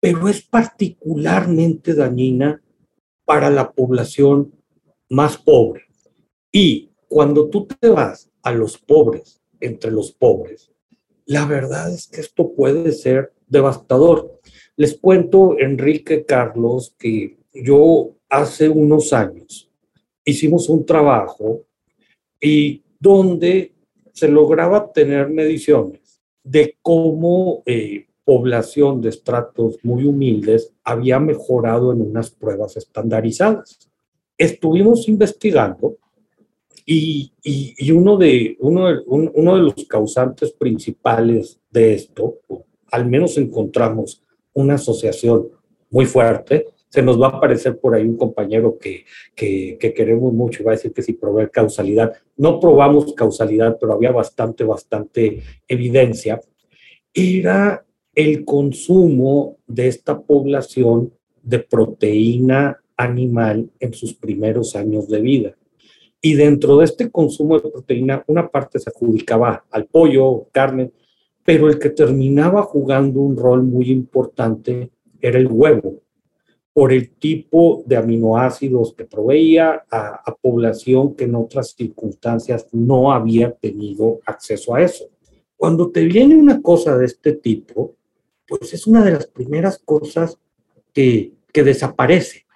pero 0.00 0.28
es 0.28 0.42
particularmente 0.42 1.94
dañina 1.94 2.60
para 3.24 3.48
la 3.50 3.70
población 3.72 4.52
más 5.08 5.38
pobre. 5.38 5.84
Y 6.50 6.90
cuando 7.08 7.48
tú 7.48 7.66
te 7.66 7.88
vas 7.88 8.30
a 8.42 8.52
los 8.52 8.76
pobres, 8.78 9.40
entre 9.60 9.90
los 9.90 10.12
pobres, 10.12 10.72
la 11.24 11.46
verdad 11.46 11.92
es 11.92 12.08
que 12.08 12.20
esto 12.20 12.52
puede 12.52 12.92
ser 12.92 13.32
devastador. 13.46 14.40
Les 14.76 14.98
cuento, 14.98 15.58
Enrique 15.58 16.24
Carlos, 16.24 16.94
que 16.98 17.36
yo 17.52 18.12
hace 18.28 18.68
unos 18.68 19.12
años 19.12 19.70
hicimos 20.24 20.68
un 20.68 20.86
trabajo 20.86 21.64
y 22.40 22.82
donde 22.98 23.72
se 24.12 24.28
lograba 24.28 24.92
tener 24.92 25.28
mediciones 25.28 26.20
de 26.42 26.76
cómo 26.80 27.62
eh, 27.66 28.06
población 28.24 29.00
de 29.00 29.10
estratos 29.10 29.78
muy 29.82 30.04
humildes 30.04 30.72
había 30.84 31.18
mejorado 31.18 31.92
en 31.92 32.00
unas 32.00 32.30
pruebas 32.30 32.76
estandarizadas. 32.76 33.78
Estuvimos 34.38 35.08
investigando 35.08 35.96
y, 36.86 37.32
uno, 37.92 38.16
de, 38.16 38.56
uno, 38.60 38.88
de, 38.88 39.02
uno 39.06 39.56
de 39.56 39.62
los 39.62 39.74
causantes 39.86 40.52
principales 40.52 41.60
de 41.70 41.94
esto, 41.94 42.38
al 42.90 43.06
menos 43.06 43.38
encontramos 43.38 44.21
una 44.54 44.74
asociación 44.74 45.48
muy 45.90 46.06
fuerte, 46.06 46.66
se 46.88 47.02
nos 47.02 47.20
va 47.20 47.28
a 47.28 47.36
aparecer 47.36 47.78
por 47.78 47.94
ahí 47.94 48.04
un 48.04 48.18
compañero 48.18 48.76
que, 48.78 49.06
que, 49.34 49.78
que, 49.80 49.94
queremos 49.94 50.32
mucho 50.32 50.62
y 50.62 50.64
va 50.66 50.72
a 50.72 50.74
decir 50.74 50.92
que 50.92 51.02
si 51.02 51.14
proveer 51.14 51.50
causalidad. 51.50 52.12
No 52.36 52.60
probamos 52.60 53.14
causalidad, 53.14 53.78
pero 53.80 53.94
había 53.94 54.12
bastante, 54.12 54.62
bastante 54.64 55.42
evidencia. 55.66 56.40
Era 57.14 57.84
el 58.14 58.44
consumo 58.44 59.56
de 59.66 59.88
esta 59.88 60.20
población 60.20 61.14
de 61.42 61.60
proteína 61.60 62.82
animal 62.96 63.70
en 63.80 63.94
sus 63.94 64.14
primeros 64.14 64.76
años 64.76 65.08
de 65.08 65.20
vida. 65.20 65.56
Y 66.20 66.34
dentro 66.34 66.76
de 66.76 66.84
este 66.84 67.10
consumo 67.10 67.58
de 67.58 67.70
proteína, 67.70 68.22
una 68.26 68.48
parte 68.48 68.78
se 68.78 68.90
adjudicaba 68.90 69.64
al 69.70 69.86
pollo, 69.86 70.46
carne, 70.52 70.92
pero 71.44 71.68
el 71.68 71.78
que 71.78 71.90
terminaba 71.90 72.62
jugando 72.62 73.20
un 73.20 73.36
rol 73.36 73.62
muy 73.62 73.90
importante 73.90 74.90
era 75.20 75.38
el 75.38 75.48
huevo, 75.48 76.00
por 76.72 76.92
el 76.92 77.10
tipo 77.10 77.82
de 77.86 77.96
aminoácidos 77.96 78.94
que 78.94 79.04
proveía 79.04 79.84
a, 79.90 80.34
población 80.40 81.14
que 81.14 81.24
en 81.24 81.34
otras 81.34 81.74
circunstancias 81.76 82.66
no 82.72 83.12
había 83.12 83.52
tenido 83.52 84.20
acceso 84.26 84.74
a 84.74 84.82
eso. 84.82 85.04
Cuando 85.56 85.90
te 85.90 86.04
viene 86.04 86.34
una 86.36 86.60
cosa 86.62 86.96
de 86.96 87.06
este 87.06 87.34
tipo, 87.34 87.94
pues 88.48 88.72
es 88.72 88.86
una 88.86 89.04
de 89.04 89.12
las 89.12 89.26
primeras 89.26 89.78
cosas 89.78 90.38
que, 90.92 91.32
que 91.52 91.62
desaparece. 91.62 92.46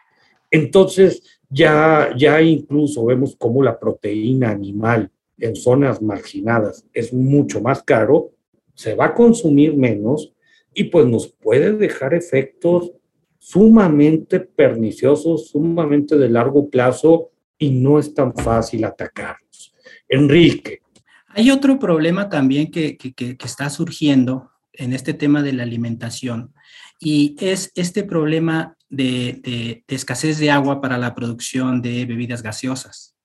Entonces, 0.51 1.23
ya, 1.49 2.11
ya 2.17 2.41
incluso 2.41 3.05
vemos 3.05 3.37
cómo 3.37 3.63
la 3.63 3.79
proteína 3.79 4.51
animal 4.51 5.11
en 5.39 5.55
zonas 5.55 6.01
marginadas 6.03 6.85
es 6.93 7.13
mucho 7.13 7.61
más 7.61 7.83
caro, 7.83 8.31
se 8.77 8.95
va 8.95 9.07
a 9.07 9.15
consumir 9.15 9.77
menos 9.77 10.33
y 10.73 10.85
pues 10.85 11.07
nos 11.07 11.27
puede 11.27 11.73
dejar 11.73 12.15
efectos 12.15 12.93
sumamente 13.39 14.41
perniciosos, 14.41 15.49
sumamente 15.49 16.17
de 16.17 16.29
largo 16.29 16.69
plazo 16.69 17.31
y 17.59 17.71
no 17.71 17.99
es 17.99 18.15
tan 18.15 18.35
fácil 18.35 18.85
atacarlos. 18.85 19.75
Enrique. 20.09 20.81
Hay 21.29 21.51
otro 21.51 21.79
problema 21.79 22.29
también 22.29 22.71
que, 22.71 22.97
que, 22.97 23.13
que, 23.15 23.37
está 23.45 23.69
surgiendo 23.71 24.51
en 24.73 24.93
este 24.93 25.15
tema 25.15 25.43
de 25.43 25.53
la 25.53 25.63
alimentación 25.63 26.55
y 27.01 27.37
es 27.41 27.73
este 27.75 28.05
problema 28.05 28.77
de, 28.89 29.41
de, 29.43 29.85
de, 29.87 29.95
escasez 29.95 30.39
de 30.39 30.51
agua 30.51 30.81
para 30.81 30.99
la 30.99 31.15
producción 31.15 31.83
de 31.83 32.05
bebidas 32.05 32.43
gaseosas, 32.43 33.17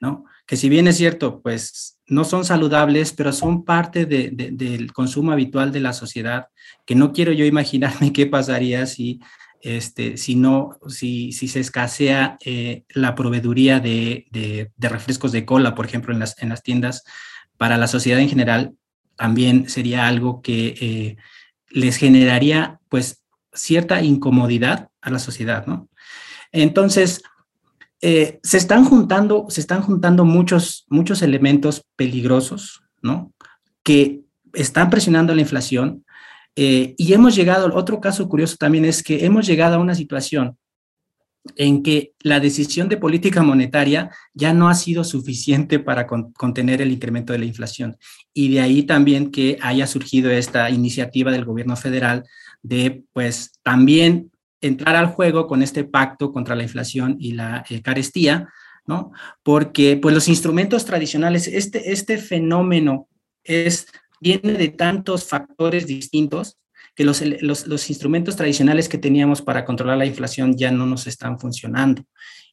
¿no? 0.00 0.24
Que 0.50 0.56
si 0.56 0.68
bien 0.68 0.88
es 0.88 0.96
cierto, 0.96 1.40
pues 1.42 2.00
no 2.08 2.24
son 2.24 2.44
saludables, 2.44 3.12
pero 3.12 3.32
son 3.32 3.64
parte 3.64 4.04
de, 4.04 4.30
del 4.32 4.92
consumo 4.92 5.30
habitual 5.30 5.70
de 5.70 5.78
la 5.78 5.92
sociedad, 5.92 6.48
que 6.84 6.96
no 6.96 7.12
quiero 7.12 7.30
yo 7.30 7.44
imaginarme 7.44 8.12
qué 8.12 8.26
pasaría 8.26 8.84
si, 8.86 9.20
este, 9.60 10.16
si, 10.16 10.34
no, 10.34 10.76
si, 10.88 11.30
si 11.30 11.46
se 11.46 11.60
escasea 11.60 12.36
eh, 12.44 12.82
la 12.88 13.14
proveeduría 13.14 13.78
de, 13.78 14.72
refrescos 14.76 15.30
de 15.30 15.44
cola, 15.44 15.76
por 15.76 15.86
ejemplo, 15.86 16.12
en 16.12 16.18
las, 16.18 16.36
en 16.42 16.48
las 16.48 16.64
tiendas, 16.64 17.04
para 17.56 17.78
la 17.78 17.86
sociedad 17.86 18.18
en 18.18 18.28
general, 18.28 18.72
también 19.14 19.68
sería 19.68 20.08
algo 20.08 20.42
que 20.42 20.74
eh, 20.80 21.16
les 21.68 21.96
generaría, 21.96 22.80
pues, 22.88 23.22
cierta 23.52 24.02
incomodidad 24.02 24.88
a 25.00 25.10
la 25.10 25.20
sociedad, 25.20 25.64
¿no? 25.66 25.88
Entonces, 26.50 27.22
eh, 28.02 28.40
se 28.42 28.56
están 28.56 28.84
juntando, 28.84 29.46
se 29.48 29.60
están 29.60 29.82
juntando 29.82 30.24
muchos, 30.24 30.86
muchos 30.88 31.22
elementos 31.22 31.84
peligrosos, 31.96 32.82
¿no? 33.02 33.32
Que 33.82 34.22
están 34.54 34.90
presionando 34.90 35.34
la 35.34 35.42
inflación 35.42 36.04
eh, 36.56 36.94
y 36.96 37.12
hemos 37.12 37.36
llegado, 37.36 37.74
otro 37.74 38.00
caso 38.00 38.28
curioso 38.28 38.56
también 38.58 38.84
es 38.84 39.02
que 39.02 39.24
hemos 39.24 39.46
llegado 39.46 39.76
a 39.76 39.80
una 39.80 39.94
situación 39.94 40.56
en 41.56 41.82
que 41.82 42.12
la 42.20 42.38
decisión 42.38 42.88
de 42.88 42.98
política 42.98 43.42
monetaria 43.42 44.10
ya 44.34 44.52
no 44.52 44.68
ha 44.68 44.74
sido 44.74 45.04
suficiente 45.04 45.78
para 45.78 46.06
con, 46.06 46.32
contener 46.32 46.82
el 46.82 46.92
incremento 46.92 47.32
de 47.32 47.38
la 47.38 47.46
inflación. 47.46 47.96
Y 48.34 48.52
de 48.52 48.60
ahí 48.60 48.82
también 48.82 49.30
que 49.30 49.58
haya 49.62 49.86
surgido 49.86 50.30
esta 50.30 50.68
iniciativa 50.70 51.30
del 51.30 51.46
gobierno 51.46 51.76
federal 51.76 52.24
de 52.62 53.04
pues 53.12 53.52
también 53.62 54.30
entrar 54.60 54.96
al 54.96 55.06
juego 55.06 55.46
con 55.46 55.62
este 55.62 55.84
pacto 55.84 56.32
contra 56.32 56.54
la 56.54 56.62
inflación 56.62 57.16
y 57.18 57.32
la 57.32 57.64
eh, 57.68 57.82
carestía, 57.82 58.48
¿no? 58.86 59.12
Porque 59.42 59.98
pues 60.00 60.14
los 60.14 60.28
instrumentos 60.28 60.84
tradicionales, 60.84 61.46
este, 61.46 61.92
este 61.92 62.18
fenómeno 62.18 63.08
es, 63.44 63.86
viene 64.20 64.52
de 64.52 64.68
tantos 64.68 65.24
factores 65.24 65.86
distintos 65.86 66.58
que 66.94 67.04
los, 67.04 67.22
los, 67.42 67.88
instrumentos 67.88 68.36
tradicionales 68.36 68.88
que 68.88 68.98
teníamos 68.98 69.40
para 69.40 69.64
controlar 69.64 69.96
la 69.96 70.06
inflación 70.06 70.56
ya 70.56 70.70
no 70.70 70.86
nos 70.86 71.06
están 71.06 71.38
funcionando 71.38 72.04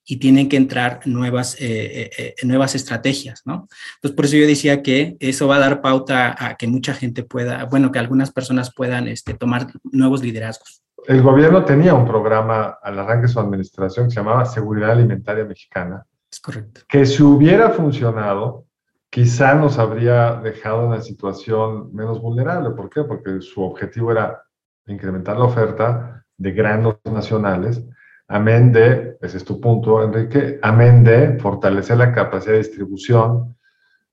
y 0.05 0.17
tienen 0.17 0.47
que 0.47 0.55
entrar 0.55 1.01
nuevas, 1.05 1.57
eh, 1.59 2.09
eh, 2.17 2.35
nuevas 2.43 2.75
estrategias, 2.75 3.41
¿no? 3.43 3.67
Entonces, 3.95 4.15
por 4.15 4.23
eso 4.23 4.37
yo 4.37 4.47
decía 4.47 4.81
que 4.81 5.17
eso 5.19 5.47
va 5.47 5.57
a 5.57 5.59
dar 5.59 5.81
pauta 5.81 6.33
a 6.39 6.55
que 6.55 6.67
mucha 6.67 6.93
gente 6.93 7.23
pueda, 7.23 7.65
bueno, 7.65 7.91
que 7.91 7.99
algunas 7.99 8.31
personas 8.31 8.73
puedan 8.73 9.09
este, 9.09 9.33
tomar 9.33 9.67
nuevos 9.83 10.23
liderazgos. 10.23 10.81
El 11.07 11.21
gobierno 11.21 11.63
tenía 11.65 11.93
un 11.93 12.05
programa 12.05 12.77
al 12.81 12.99
arranque 12.99 13.23
de 13.23 13.33
su 13.33 13.39
administración 13.39 14.05
que 14.05 14.11
se 14.11 14.17
llamaba 14.17 14.45
Seguridad 14.45 14.91
Alimentaria 14.91 15.45
Mexicana. 15.45 16.05
Es 16.29 16.39
correcto. 16.39 16.81
Que 16.87 17.05
si 17.05 17.23
hubiera 17.23 17.69
funcionado, 17.69 18.65
quizá 19.09 19.55
nos 19.55 19.79
habría 19.79 20.35
dejado 20.35 20.81
en 20.81 20.87
una 20.89 21.01
situación 21.01 21.93
menos 21.93 22.21
vulnerable. 22.21 22.71
¿Por 22.71 22.89
qué? 22.89 23.03
Porque 23.03 23.41
su 23.41 23.63
objetivo 23.63 24.11
era 24.11 24.43
incrementar 24.85 25.37
la 25.37 25.45
oferta 25.45 26.25
de 26.37 26.51
granos 26.51 26.97
nacionales 27.05 27.81
amén 28.27 28.71
de, 28.71 29.17
ese 29.21 29.37
es 29.37 29.45
tu 29.45 29.59
punto, 29.59 30.03
Enrique, 30.03 30.59
amén 30.61 31.03
de 31.03 31.39
fortalecer 31.39 31.97
la 31.97 32.11
capacidad 32.11 32.53
de 32.53 32.59
distribución 32.59 33.55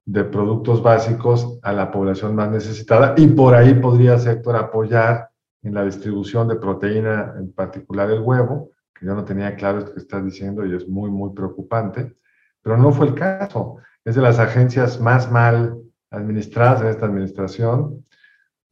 de 0.05 0.25
productos 0.25 0.83
básicos 0.83 1.59
a 1.63 1.73
la 1.73 1.91
población 1.91 2.35
más 2.35 2.51
necesitada 2.51 3.15
y 3.17 3.27
por 3.29 3.55
ahí 3.55 3.75
podría 3.75 4.19
sector 4.19 4.55
apoyar 4.57 5.31
en 5.65 5.75
la 5.75 5.85
distribución 5.85 6.47
de 6.49 6.57
proteína, 6.57 7.35
en 7.39 7.53
particular 7.53 8.11
el 8.11 8.21
huevo, 8.21 8.71
que 8.95 9.07
yo 9.07 9.15
no 9.15 9.25
tenía 9.25 9.57
claro 9.57 9.79
esto 9.79 9.95
que 9.95 10.01
estás 10.01 10.25
diciendo 10.25 10.65
y 10.65 10.75
es 10.75 10.87
muy, 10.87 11.11
muy 11.11 11.35
preocupante, 11.35 12.15
pero 12.63 12.77
no 12.77 12.93
fue 12.93 13.09
el 13.09 13.15
caso. 13.15 13.79
Es 14.05 14.15
de 14.15 14.23
las 14.23 14.39
agencias 14.39 15.01
más 15.01 15.31
mal 15.33 15.79
administradas 16.11 16.83
en 16.83 16.89
esta 16.89 17.07
administración. 17.07 18.05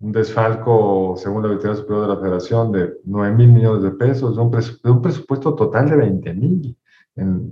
un 0.01 0.13
desfalco, 0.13 1.15
según 1.17 1.43
la 1.43 1.49
Auditoría 1.49 1.77
Superior 1.77 2.09
de 2.09 2.15
la 2.15 2.21
Federación, 2.21 2.73
de 2.73 2.95
9 3.05 3.37
mil 3.37 3.53
millones 3.53 3.83
de 3.83 3.93
pesos, 3.93 4.37
de 4.37 4.43
un, 4.43 4.51
de 4.51 4.91
un 4.91 5.03
presupuesto 5.03 5.55
total 5.55 5.89
de 5.89 5.97
20 5.97 6.35
mil. 6.35 6.77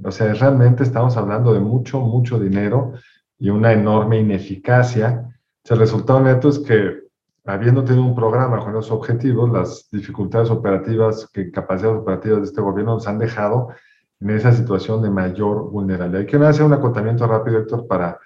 O 0.04 0.10
sea, 0.10 0.32
realmente 0.34 0.82
estamos 0.82 1.16
hablando 1.16 1.52
de 1.52 1.60
mucho, 1.60 2.00
mucho 2.00 2.38
dinero 2.38 2.92
y 3.38 3.50
una 3.50 3.72
enorme 3.72 4.18
ineficacia. 4.18 5.32
el 5.68 5.78
resultado 5.78 6.20
neto 6.20 6.48
es 6.48 6.58
que, 6.58 7.09
habiendo 7.44 7.84
tenido 7.84 8.04
un 8.04 8.14
programa 8.14 8.58
con 8.58 8.70
esos 8.70 8.90
objetivos, 8.90 9.50
las 9.50 9.88
dificultades 9.90 10.50
operativas, 10.50 11.28
que 11.32 11.50
capacidades 11.50 12.00
operativas 12.00 12.40
de 12.40 12.44
este 12.44 12.60
gobierno 12.60 12.94
nos 12.94 13.06
han 13.06 13.18
dejado 13.18 13.68
en 14.20 14.30
esa 14.30 14.52
situación 14.52 15.02
de 15.02 15.10
mayor 15.10 15.70
vulnerabilidad. 15.70 16.20
Hay 16.20 16.26
que 16.26 16.36
hacer 16.36 16.64
un 16.64 16.72
acotamiento 16.72 17.26
rápido, 17.26 17.58
Héctor, 17.58 17.86
para 17.86 18.18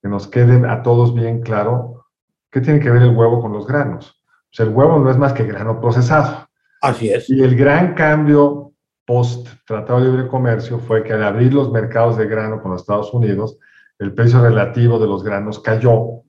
que 0.00 0.08
nos 0.08 0.26
quede 0.26 0.66
a 0.68 0.82
todos 0.82 1.14
bien 1.14 1.42
claro 1.42 2.06
qué 2.50 2.60
tiene 2.60 2.80
que 2.80 2.90
ver 2.90 3.02
el 3.02 3.16
huevo 3.16 3.40
con 3.40 3.52
los 3.52 3.66
granos. 3.66 4.22
O 4.26 4.54
sea, 4.54 4.66
el 4.66 4.72
huevo 4.72 4.98
no 4.98 5.10
es 5.10 5.16
más 5.16 5.32
que 5.32 5.44
grano 5.44 5.80
procesado. 5.80 6.46
Así 6.80 7.10
es. 7.10 7.30
Y 7.30 7.42
el 7.42 7.56
gran 7.56 7.94
cambio 7.94 8.72
post 9.06 9.48
Tratado 9.66 10.00
de 10.00 10.06
Libre 10.08 10.28
Comercio 10.28 10.78
fue 10.78 11.02
que 11.02 11.12
al 11.12 11.22
abrir 11.22 11.54
los 11.54 11.70
mercados 11.70 12.16
de 12.16 12.26
grano 12.26 12.60
con 12.60 12.72
los 12.72 12.82
Estados 12.82 13.12
Unidos, 13.14 13.58
el 13.98 14.14
precio 14.14 14.42
relativo 14.42 14.98
de 14.98 15.06
los 15.06 15.22
granos 15.22 15.60
cayó. 15.60 16.22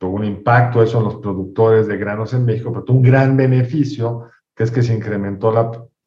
Tuvo 0.00 0.16
un 0.16 0.24
impacto 0.24 0.82
eso 0.82 0.96
en 0.96 1.04
los 1.04 1.16
productores 1.16 1.86
de 1.86 1.98
granos 1.98 2.32
en 2.32 2.46
México, 2.46 2.72
pero 2.72 2.84
tuvo 2.84 2.96
un 2.96 3.02
gran 3.02 3.36
beneficio, 3.36 4.30
que 4.56 4.62
es 4.64 4.70
que 4.70 4.82
se 4.82 4.94
incrementó 4.94 5.52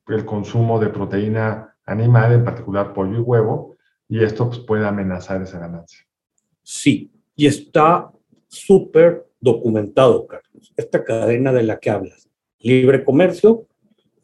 el 0.07 0.25
consumo 0.25 0.79
de 0.79 0.89
proteína 0.89 1.75
animal, 1.85 2.33
en 2.33 2.43
particular 2.43 2.91
pollo 2.91 3.19
y 3.19 3.21
huevo, 3.21 3.77
y 4.09 4.23
esto 4.23 4.47
pues, 4.47 4.61
puede 4.61 4.87
amenazar 4.87 5.43
esa 5.43 5.59
ganancia. 5.59 5.99
Sí, 6.63 7.11
y 7.35 7.45
está 7.45 8.11
súper 8.47 9.27
documentado, 9.39 10.25
Carlos. 10.25 10.73
Esta 10.75 11.03
cadena 11.03 11.53
de 11.53 11.61
la 11.61 11.77
que 11.77 11.91
hablas, 11.91 12.27
libre 12.61 13.03
comercio, 13.03 13.67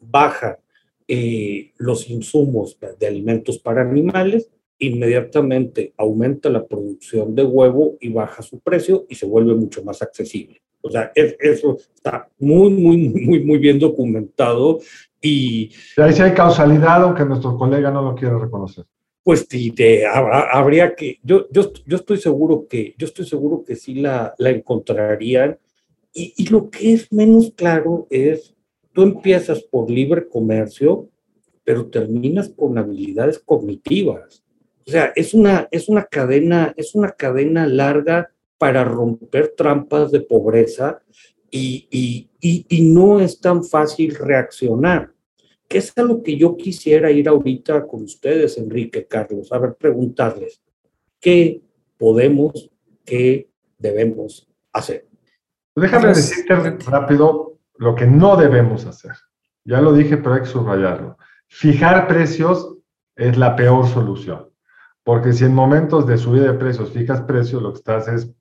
baja 0.00 0.58
eh, 1.06 1.74
los 1.76 2.10
insumos 2.10 2.76
de 2.98 3.06
alimentos 3.06 3.60
para 3.60 3.82
animales, 3.82 4.50
inmediatamente 4.80 5.94
aumenta 5.96 6.50
la 6.50 6.66
producción 6.66 7.34
de 7.34 7.44
huevo 7.44 7.96
y 8.00 8.08
baja 8.08 8.42
su 8.42 8.58
precio 8.60 9.06
y 9.08 9.14
se 9.14 9.26
vuelve 9.26 9.54
mucho 9.54 9.84
más 9.84 10.02
accesible. 10.02 10.60
O 10.82 10.90
sea, 10.90 11.12
eso 11.14 11.76
está 11.94 12.28
muy, 12.38 12.70
muy, 12.70 12.96
muy, 13.08 13.44
muy 13.44 13.58
bien 13.58 13.78
documentado 13.78 14.80
y... 15.20 15.70
Ahí 15.96 16.12
sí 16.12 16.22
hay 16.22 16.32
causalidad, 16.32 17.02
aunque 17.02 17.24
nuestro 17.24 17.56
colega 17.56 17.90
no 17.90 18.02
lo 18.02 18.14
quiera 18.14 18.38
reconocer. 18.38 18.86
Pues 19.22 19.46
sí, 19.48 19.72
habría 20.12 20.96
que, 20.96 21.20
yo, 21.22 21.46
yo, 21.50 21.72
yo, 21.86 21.96
estoy 21.96 22.16
seguro 22.16 22.66
que, 22.66 22.94
yo 22.98 23.06
estoy 23.06 23.26
seguro 23.26 23.62
que 23.62 23.76
sí 23.76 23.94
la, 23.94 24.34
la 24.38 24.50
encontrarían. 24.50 25.58
Y, 26.12 26.34
y 26.38 26.46
lo 26.48 26.70
que 26.70 26.94
es 26.94 27.12
menos 27.12 27.52
claro 27.54 28.08
es 28.10 28.54
Tú 28.92 29.02
empiezas 29.02 29.62
por 29.62 29.90
libre 29.90 30.28
comercio, 30.28 31.08
pero 31.64 31.86
terminas 31.86 32.48
con 32.48 32.76
habilidades 32.76 33.38
cognitivas. 33.38 34.42
O 34.86 34.90
sea, 34.90 35.12
es 35.14 35.34
una, 35.34 35.68
es 35.70 35.88
una 35.88 36.04
cadena, 36.04 36.72
es 36.76 36.94
una 36.94 37.10
cadena 37.12 37.66
larga 37.66 38.30
para 38.58 38.84
romper 38.84 39.54
trampas 39.56 40.10
de 40.10 40.20
pobreza 40.20 41.02
y, 41.50 41.88
y, 42.40 42.66
y, 42.68 42.82
no 42.82 43.20
es 43.20 43.40
tan 43.40 43.64
fácil 43.64 44.14
reaccionar. 44.14 45.12
¿Qué 45.68 45.78
es 45.78 45.96
a 45.96 46.02
lo 46.02 46.22
que 46.22 46.36
yo 46.36 46.56
quisiera 46.56 47.10
ir 47.10 47.28
ahorita 47.28 47.86
con 47.86 48.02
ustedes, 48.02 48.58
Enrique, 48.58 49.06
Carlos? 49.06 49.52
A 49.52 49.58
ver, 49.58 49.74
preguntarles, 49.74 50.60
¿qué 51.20 51.62
podemos, 51.96 52.70
qué 53.04 53.48
debemos 53.78 54.48
hacer? 54.72 55.06
Déjame 55.74 56.08
decirte 56.08 56.54
rápido 56.90 57.58
lo 57.76 57.94
que 57.94 58.06
no 58.06 58.36
debemos 58.36 58.84
hacer. 58.86 59.12
Ya 59.64 59.80
lo 59.80 59.92
dije, 59.92 60.16
pero 60.16 60.34
hay 60.34 60.40
que 60.40 60.46
subrayarlo. 60.46 61.16
Fijar 61.46 62.06
precios 62.06 62.76
es 63.16 63.36
la 63.36 63.56
peor 63.56 63.86
solución, 63.86 64.49
porque 65.10 65.32
si 65.32 65.44
en 65.44 65.52
momentos 65.52 66.06
de 66.06 66.16
subida 66.16 66.44
de 66.44 66.54
precios 66.56 66.92
fijas 66.92 67.22
precios, 67.22 67.60
lo 67.60 67.72
que 67.72 67.78
estás 67.78 68.06
es 68.06 68.32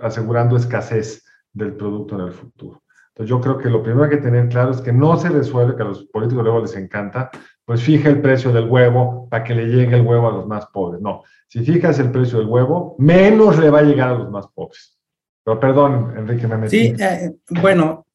asegurando 0.00 0.56
escasez 0.56 1.22
del 1.52 1.74
producto 1.74 2.14
en 2.14 2.28
el 2.28 2.32
futuro. 2.32 2.82
Entonces 3.08 3.28
yo 3.28 3.42
creo 3.42 3.58
que 3.58 3.68
lo 3.68 3.82
primero 3.82 4.08
que 4.08 4.14
hay 4.14 4.20
que 4.22 4.26
tener 4.26 4.48
claro 4.48 4.70
es 4.70 4.80
que 4.80 4.90
no 4.90 5.18
se 5.18 5.28
resuelve, 5.28 5.76
que 5.76 5.82
a 5.82 5.88
los 5.88 6.04
políticos 6.04 6.44
luego 6.44 6.62
les 6.62 6.74
encanta, 6.76 7.30
pues 7.62 7.82
fija 7.82 8.08
el 8.08 8.22
precio 8.22 8.54
del 8.54 8.70
huevo 8.70 9.28
para 9.28 9.44
que 9.44 9.54
le 9.54 9.66
llegue 9.66 9.96
el 9.96 10.00
huevo 10.00 10.30
a 10.30 10.32
los 10.32 10.46
más 10.46 10.64
pobres. 10.64 11.02
No, 11.02 11.24
si 11.46 11.62
fijas 11.62 11.98
el 11.98 12.10
precio 12.10 12.38
del 12.38 12.48
huevo, 12.48 12.96
menos 12.98 13.58
le 13.58 13.68
va 13.68 13.80
a 13.80 13.82
llegar 13.82 14.08
a 14.08 14.14
los 14.14 14.30
más 14.30 14.46
pobres. 14.46 14.98
Pero 15.44 15.60
perdón, 15.60 16.14
Enrique, 16.16 16.48
me 16.48 16.56
metí. 16.56 16.70
Sí, 16.70 16.94
eh, 16.98 17.36
bueno, 17.50 18.06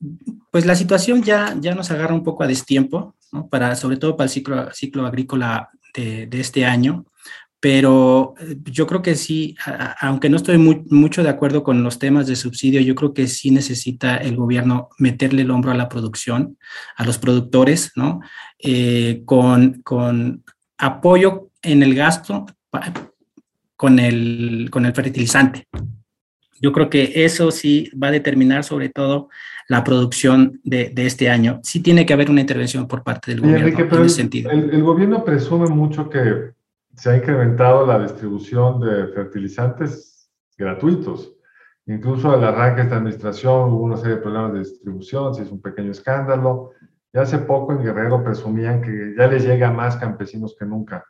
pues 0.50 0.66
la 0.66 0.74
situación 0.74 1.22
ya, 1.22 1.56
ya 1.60 1.76
nos 1.76 1.92
agarra 1.92 2.16
un 2.16 2.24
poco 2.24 2.42
a 2.42 2.48
destiempo, 2.48 3.14
¿no? 3.32 3.48
para, 3.50 3.76
sobre 3.76 3.98
todo 3.98 4.18
para 4.18 4.26
el 4.26 4.32
ciclo, 4.32 4.74
ciclo 4.74 5.06
agrícola 5.06 5.70
de, 5.94 6.26
de 6.26 6.40
este 6.40 6.66
año, 6.66 7.06
pero 7.62 8.34
eh, 8.42 8.58
yo 8.66 8.88
creo 8.88 9.02
que 9.02 9.16
sí, 9.16 9.56
aunque 10.02 10.30
no 10.30 10.36
estoy 10.36 10.58
muy, 10.58 10.84
mucho 10.90 11.24
de 11.24 11.30
acuerdo 11.30 11.64
con 11.64 11.84
los 11.84 12.00
temas 12.00 12.28
de 12.28 12.36
subsidio, 12.36 12.82
yo 12.82 12.96
creo 12.96 13.14
que 13.14 13.28
sí 13.28 13.52
necesita 13.52 14.18
el 14.18 14.36
gobierno 14.36 14.90
meterle 14.98 15.44
el 15.44 15.52
hombro 15.52 15.72
a 15.72 15.76
la 15.76 15.88
producción, 15.88 16.58
a 16.98 17.06
los 17.06 17.18
productores, 17.18 17.92
¿no? 17.96 18.20
Eh, 18.60 19.22
con, 19.26 19.82
con 19.84 20.44
apoyo 20.78 21.52
en 21.62 21.84
el 21.84 21.96
gasto 21.96 22.46
con 23.76 24.00
el, 24.00 24.70
con 24.72 24.86
el 24.86 24.94
fertilizante, 24.94 25.68
yo 26.62 26.72
creo 26.72 26.90
que 26.90 27.12
eso 27.16 27.50
sí 27.50 27.90
va 28.02 28.08
a 28.08 28.12
determinar 28.12 28.64
sobre 28.64 28.90
todo 28.90 29.30
la 29.68 29.84
producción 29.84 30.60
de, 30.64 30.94
este 30.96 31.30
año. 31.30 31.60
Sí 31.64 31.80
tiene 31.80 32.06
que 32.06 32.14
haber 32.14 32.30
una 32.30 32.42
intervención 32.42 32.88
por 32.88 33.04
parte 33.04 33.32
del 33.32 33.42
gobierno 33.42 33.68
en 33.68 33.74
ese 33.74 34.02
el, 34.02 34.10
sentido. 34.10 34.52
El, 34.52 34.84
gobierno 34.84 35.26
presume 35.26 35.68
mucho 35.68 36.10
que 36.10 36.52
se 36.96 37.10
ha 37.10 37.18
incrementado 37.18 37.86
la 37.86 38.00
distribución 38.00 38.80
de 38.80 39.08
fertilizantes 39.08 40.32
gratuitos. 40.58 41.34
Incluso 41.86 42.32
al 42.32 42.44
arranque 42.44 42.78
de 42.78 42.84
esta 42.84 42.98
administración 42.98 43.74
hubo 43.74 43.84
una 43.84 43.98
serie 43.98 44.16
de 44.16 44.22
problemas 44.22 44.54
de 44.54 44.60
distribución, 44.60 45.34
si 45.34 45.42
es 45.42 45.52
un 45.52 45.62
pequeño 45.62 45.92
escándalo. 45.92 46.72
Y 47.14 47.18
hace 47.18 47.40
poco 47.40 47.74
en 47.74 47.84
Guerrero 47.84 48.24
presumían 48.24 48.82
que 48.82 49.16
ya 49.18 49.28
les 49.28 49.44
llega 49.44 49.70
a 49.70 49.74
más 49.74 49.98
campesinos 49.98 50.56
que 50.58 50.66
nunca. 50.66 51.04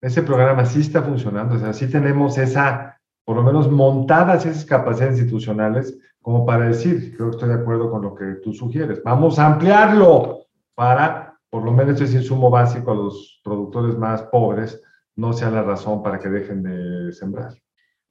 Ese 0.00 0.22
programa 0.22 0.64
sí 0.64 0.80
está 0.80 1.02
funcionando, 1.02 1.54
o 1.54 1.58
sea, 1.58 1.72
sí 1.72 1.90
tenemos 1.90 2.36
esa 2.38 2.96
por 3.26 3.36
lo 3.36 3.42
menos 3.42 3.70
montadas 3.70 4.46
esas 4.46 4.64
capacidades 4.64 5.18
institucionales 5.18 5.98
como 6.22 6.46
para 6.46 6.68
decir, 6.68 7.14
creo 7.16 7.30
que 7.30 7.36
estoy 7.36 7.48
de 7.50 7.56
acuerdo 7.56 7.90
con 7.90 8.02
lo 8.02 8.14
que 8.14 8.24
tú 8.42 8.52
sugieres, 8.52 9.02
vamos 9.02 9.38
a 9.38 9.46
ampliarlo 9.46 10.46
para, 10.74 11.38
por 11.50 11.64
lo 11.64 11.72
menos 11.72 12.00
ese 12.00 12.16
insumo 12.16 12.50
básico 12.50 12.92
a 12.92 12.94
los 12.94 13.40
productores 13.44 13.96
más 13.98 14.22
pobres, 14.24 14.82
no 15.16 15.32
sea 15.32 15.50
la 15.50 15.62
razón 15.62 16.02
para 16.02 16.18
que 16.18 16.28
dejen 16.28 16.62
de 16.62 17.12
sembrar. 17.12 17.54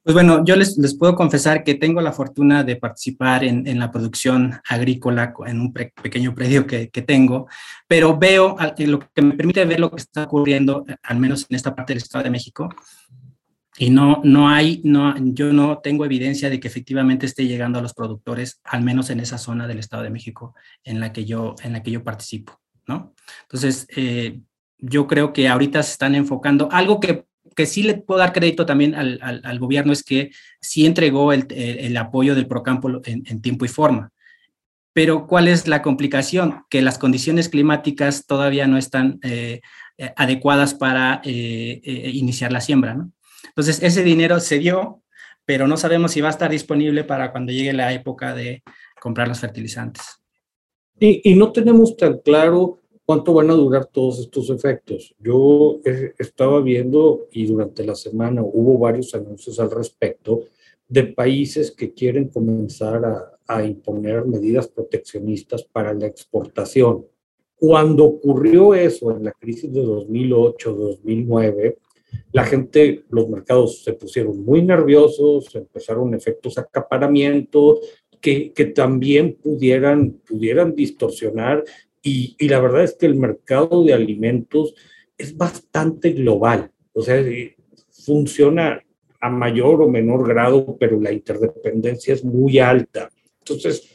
Pues 0.03 0.13
bueno, 0.13 0.45
yo 0.45 0.55
les, 0.55 0.77
les 0.77 0.95
puedo 0.95 1.15
confesar 1.15 1.63
que 1.63 1.73
tengo 1.73 1.99
la 1.99 2.11
fortuna 2.11 2.63
de 2.63 2.75
participar 2.75 3.43
en, 3.43 3.67
en 3.67 3.79
la 3.79 3.91
producción 3.91 4.53
agrícola 4.69 5.33
en 5.47 5.59
un 5.59 5.73
pequeño 5.73 6.35
predio 6.35 6.67
que, 6.67 6.89
que, 6.91 7.01
tengo, 7.01 7.47
pero 7.87 8.15
veo, 8.15 8.55
lo 8.77 8.99
que 8.99 9.21
me 9.23 9.33
permite 9.33 9.65
ver 9.65 9.79
lo 9.79 9.89
que 9.89 9.97
está 9.97 10.25
ocurriendo, 10.25 10.85
al 11.01 11.17
menos 11.17 11.47
en 11.49 11.55
esta 11.55 11.73
parte 11.73 11.93
del 11.93 12.03
Estado 12.03 12.23
de 12.23 12.29
México, 12.29 12.69
y 13.77 13.89
no, 13.89 14.21
no 14.23 14.47
hay, 14.47 14.79
no, 14.83 15.15
yo 15.17 15.51
no 15.51 15.79
tengo 15.79 16.05
evidencia 16.05 16.51
de 16.51 16.59
que 16.59 16.67
efectivamente 16.67 17.25
esté 17.25 17.47
llegando 17.47 17.79
a 17.79 17.81
los 17.81 17.95
productores, 17.95 18.61
al 18.63 18.83
menos 18.83 19.09
en 19.09 19.21
esa 19.21 19.39
zona 19.39 19.67
del 19.67 19.79
Estado 19.79 20.03
de 20.03 20.11
México 20.11 20.53
en 20.83 20.99
la 20.99 21.11
que 21.11 21.25
yo, 21.25 21.55
en 21.63 21.73
la 21.73 21.81
que 21.81 21.89
yo 21.89 22.03
participo, 22.03 22.61
¿no? 22.87 23.15
Entonces, 23.41 23.87
eh, 23.95 24.39
yo 24.77 25.07
creo 25.07 25.33
que 25.33 25.47
ahorita 25.47 25.81
se 25.83 25.91
están 25.91 26.15
enfocando, 26.15 26.69
algo 26.71 26.99
que, 26.99 27.25
que 27.55 27.65
sí 27.65 27.83
le 27.83 27.95
puedo 27.95 28.19
dar 28.19 28.33
crédito 28.33 28.65
también 28.65 28.95
al, 28.95 29.19
al, 29.21 29.59
gobierno 29.59 29.93
es 29.93 30.03
que 30.03 30.31
sí 30.59 30.85
entregó 30.85 31.31
el, 31.31 31.47
el, 31.49 31.95
apoyo 31.97 32.35
del 32.35 32.47
Procampo 32.47 32.89
en, 33.05 33.23
en, 33.25 33.41
tiempo 33.41 33.65
y 33.65 33.69
forma. 33.69 34.11
Pero 34.93 35.27
¿cuál 35.27 35.47
es 35.47 35.67
la 35.67 35.81
complicación? 35.81 36.63
Que 36.69 36.81
las 36.81 36.97
condiciones 36.97 37.49
climáticas 37.49 38.25
todavía 38.25 38.67
no 38.67 38.77
están 38.77 39.19
eh, 39.23 39.61
eh, 39.97 40.13
adecuadas 40.15 40.73
para 40.73 41.21
iniciar 41.23 42.51
la 42.51 42.61
siembra, 42.61 42.93
¿no? 42.93 43.11
Entonces, 43.47 43.81
ese 43.83 44.03
dinero 44.03 44.39
se 44.39 44.59
dio, 44.59 45.03
pero 45.45 45.67
no 45.67 45.77
sabemos 45.77 46.11
si 46.11 46.21
va 46.21 46.29
a 46.29 46.31
estar 46.31 46.49
disponible 46.49 47.03
para 47.03 47.31
cuando 47.31 47.51
llegue 47.51 47.73
la 47.73 47.93
época 47.93 48.33
de 48.33 48.63
comprar 48.99 49.27
los 49.27 49.39
fertilizantes. 49.39 50.03
Y, 50.99 51.21
y 51.29 51.35
no 51.35 51.51
tenemos 51.51 51.95
tan 51.95 52.19
claro 52.19 52.81
cuánto 53.05 53.33
van 53.33 53.49
a 53.51 53.53
durar 53.53 53.85
todos 53.85 54.19
estos 54.19 54.49
efectos. 54.49 55.15
Yo 55.19 55.79
estaba 56.17 56.59
viendo 56.61 57.27
y 57.31 57.45
durante 57.45 57.85
la 57.85 57.95
semana 57.95 58.41
hubo 58.43 58.77
varios 58.79 59.13
anuncios 59.13 59.59
al 59.59 59.71
respecto 59.71 60.45
de 60.87 61.03
países 61.03 61.71
que 61.71 61.93
quieren 61.93 62.29
comenzar 62.29 63.03
a, 63.05 63.31
imponer 63.63 64.25
medidas 64.25 64.67
proteccionistas 64.67 65.63
para 65.63 65.93
la 65.93 66.07
exportación. 66.07 67.05
Cuando 67.55 68.05
ocurrió 68.05 68.73
eso 68.73 69.11
en 69.11 69.23
la 69.23 69.33
crisis 69.33 69.71
de 69.71 69.83
2008-2009, 69.83 71.75
la 72.31 72.43
gente, 72.43 73.03
los 73.09 73.29
mercados 73.29 73.83
se 73.83 73.93
pusieron 73.93 74.43
muy 74.43 74.63
nerviosos, 74.63 75.55
empezaron 75.55 76.15
efectos 76.15 76.57
acaparamiento, 76.57 77.81
que, 78.19 78.51
que 78.51 78.65
también 78.65 79.35
pudieran, 79.35 80.13
pudieran 80.27 80.73
distorsionar 80.73 81.63
y, 82.05 82.35
y, 82.39 82.47
la 82.47 82.59
verdad 82.59 82.83
es 82.83 82.93
que 82.93 83.07
el 83.07 83.15
mercado 83.15 83.83
de 83.83 83.93
alimentos 83.93 84.75
es 85.17 85.35
bastante 85.35 86.11
global, 86.11 86.71
o 86.93 87.01
sea, 87.01 87.23
funciona 87.89 88.81
a 89.19 89.29
mayor 89.29 89.81
o 89.81 89.89
menor 89.89 90.27
grado, 90.27 90.77
pero 90.79 91.01
la 91.01 91.11
interdependencia 91.11 92.13
es 92.13 92.23
muy 92.23 92.59
alta. 92.59 93.09
Entonces, 93.39 93.89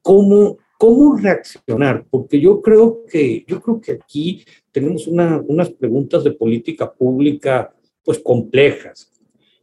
¿cómo, 0.00 0.58
cómo 0.78 1.16
reaccionar? 1.16 2.06
Porque 2.08 2.40
yo 2.40 2.62
creo 2.62 3.04
que, 3.04 3.44
yo 3.48 3.60
creo 3.60 3.80
que 3.80 3.92
aquí 3.92 4.44
tenemos 4.70 5.08
una, 5.08 5.42
unas 5.44 5.70
preguntas 5.70 6.22
de 6.22 6.32
política 6.32 6.92
pública 6.92 7.74
pues 8.04 8.20
complejas. 8.20 9.12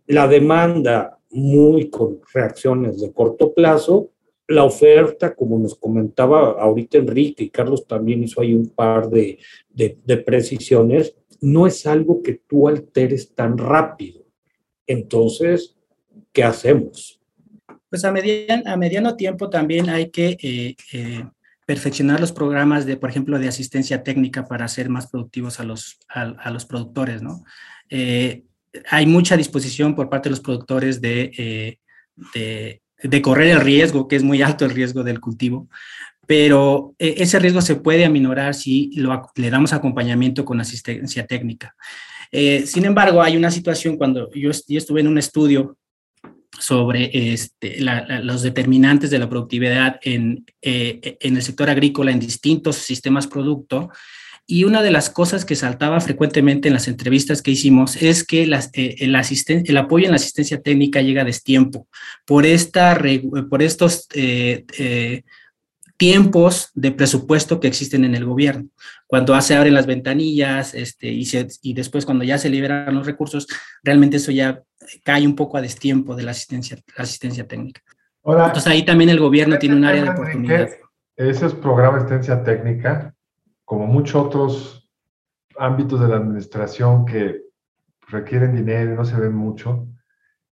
La 0.07 0.27
demanda 0.27 1.17
muy 1.29 1.89
con 1.89 2.19
reacciones 2.33 2.99
de 2.99 3.13
corto 3.13 3.53
plazo, 3.53 4.09
la 4.47 4.63
oferta, 4.63 5.33
como 5.33 5.57
nos 5.57 5.75
comentaba 5.75 6.61
ahorita 6.61 6.97
Enrique 6.97 7.45
y 7.45 7.49
Carlos 7.49 7.87
también 7.87 8.23
hizo 8.23 8.41
ahí 8.41 8.53
un 8.53 8.67
par 8.67 9.09
de, 9.09 9.39
de, 9.69 10.17
precisiones, 10.17 11.15
no 11.41 11.65
es 11.67 11.85
algo 11.85 12.21
que 12.21 12.33
tú 12.47 12.67
alteres 12.67 13.33
tan 13.33 13.57
rápido. 13.57 14.25
Entonces, 14.85 15.75
¿qué 16.31 16.43
hacemos? 16.43 17.19
Pues 17.89 18.03
a, 18.05 18.11
mediano, 18.11 19.15
tiempo 19.15 19.49
también 19.49 19.89
hay 19.89 20.09
que 20.09 20.37
eh, 20.41 20.75
eh, 20.93 21.23
perfeccionar 21.65 22.19
los 22.19 22.31
programas 22.31 22.85
de, 22.85 22.97
por 22.97 23.09
ejemplo, 23.09 23.39
de 23.39 23.47
asistencia 23.47 24.03
técnica 24.03 24.47
para 24.47 24.65
hacer 24.65 24.89
más 24.89 25.07
productivos 25.07 25.59
a 25.59 25.63
los, 25.63 25.99
a, 26.09 26.49
los 26.51 26.65
productores, 26.65 27.21
¿no? 27.21 27.43
Eh, 27.89 28.43
hay 28.89 29.05
mucha 29.05 29.37
disposición 29.37 29.95
por 29.95 30.09
parte 30.09 30.29
de 30.29 30.31
los 30.31 30.39
productores 30.39 30.99
de, 31.01 31.79
de, 33.03 33.21
correr 33.21 33.49
el 33.49 33.61
riesgo, 33.61 34.07
que 34.07 34.15
es 34.15 34.23
muy 34.23 34.41
alto 34.41 34.65
el 34.65 34.71
riesgo 34.71 35.03
del 35.03 35.19
cultivo, 35.19 35.67
pero 36.25 36.95
ese 36.97 37.37
riesgo 37.37 37.61
se 37.61 37.75
puede 37.75 38.05
aminorar 38.05 38.55
si 38.55 38.91
le 39.35 39.49
damos 39.49 39.73
acompañamiento 39.73 40.45
con 40.45 40.61
asistencia 40.61 41.27
técnica. 41.27 41.75
Eh, 42.35 42.65
sin 42.65 42.85
embargo, 42.85 43.21
hay 43.21 43.37
una 43.37 43.51
situación 43.51 43.95
cuando 43.95 44.31
yo, 44.33 44.49
estuve 44.49 45.01
en 45.01 45.07
un 45.07 45.19
estudio 45.19 45.77
sobre 46.59 47.11
este, 47.31 47.77
los 47.79 48.41
determinantes 48.41 49.11
de 49.11 49.19
la 49.19 49.29
productividad 49.29 49.99
en, 50.01 50.43
eh, 50.59 51.17
en, 51.19 51.35
el 51.35 51.43
sector 51.43 51.69
agrícola 51.69 52.11
en 52.11 52.19
distintos 52.19 52.77
sistemas 52.77 53.27
producto. 53.27 53.91
Y 54.45 54.65
una 54.65 54.81
de 54.81 54.91
las 54.91 55.09
cosas 55.09 55.45
que 55.45 55.55
saltaba 55.55 56.01
frecuentemente 56.01 56.67
en 56.67 56.73
las 56.73 56.87
entrevistas 56.87 57.41
que 57.41 57.51
hicimos 57.51 58.01
es 58.01 58.25
que 58.25 58.45
las, 58.45 58.69
eh, 58.73 58.95
el, 58.99 59.15
el, 59.15 59.77
apoyo 59.77 60.05
en 60.05 60.11
la 60.11 60.17
asistencia 60.17 60.61
técnica 60.61 61.01
llega 61.01 61.21
a 61.21 61.25
destiempo 61.25 61.87
por, 62.25 62.45
esta, 62.45 63.01
por 63.49 63.63
estos 63.63 64.07
eh, 64.13 64.65
eh, 64.77 65.23
tiempos 65.95 66.71
de 66.73 66.91
presupuesto 66.91 67.61
que 67.61 67.69
existen 67.69 68.03
en 68.03 68.15
el 68.15 68.25
gobierno. 68.25 68.67
Cuando 69.07 69.39
se 69.41 69.55
abren 69.55 69.73
las 69.73 69.85
ventanillas 69.85 70.73
este, 70.73 71.07
y, 71.07 71.23
se, 71.25 71.47
y 71.61 71.73
después 71.73 72.05
cuando 72.05 72.25
ya 72.25 72.37
se 72.37 72.49
liberan 72.49 72.93
los 72.93 73.05
recursos, 73.05 73.47
realmente 73.81 74.17
eso 74.17 74.31
ya 74.31 74.61
cae 75.03 75.25
un 75.25 75.35
poco 75.35 75.57
a 75.57 75.61
destiempo 75.61 76.15
de 76.15 76.23
la 76.23 76.31
asistencia, 76.31 76.77
la 76.97 77.03
asistencia 77.03 77.47
técnica. 77.47 77.81
Entonces 78.25 78.67
ahí 78.67 78.83
también 78.83 79.09
el 79.09 79.19
gobierno 79.19 79.57
tiene 79.57 79.75
un 79.75 79.85
área 79.85 80.03
de 80.03 80.09
oportunidad. 80.09 80.69
Esos 81.15 81.53
programas 81.53 82.09
de 82.09 82.15
asistencia 82.15 82.43
técnica, 82.43 83.12
como 83.73 83.87
muchos 83.87 84.23
otros 84.23 84.87
ámbitos 85.57 85.99
de 85.99 86.07
la 86.07 86.17
administración 86.17 87.05
que 87.05 87.41
requieren 88.07 88.55
dinero 88.55 88.93
y 88.93 88.95
no 88.95 89.03
se 89.03 89.19
ven 89.19 89.33
mucho, 89.33 89.87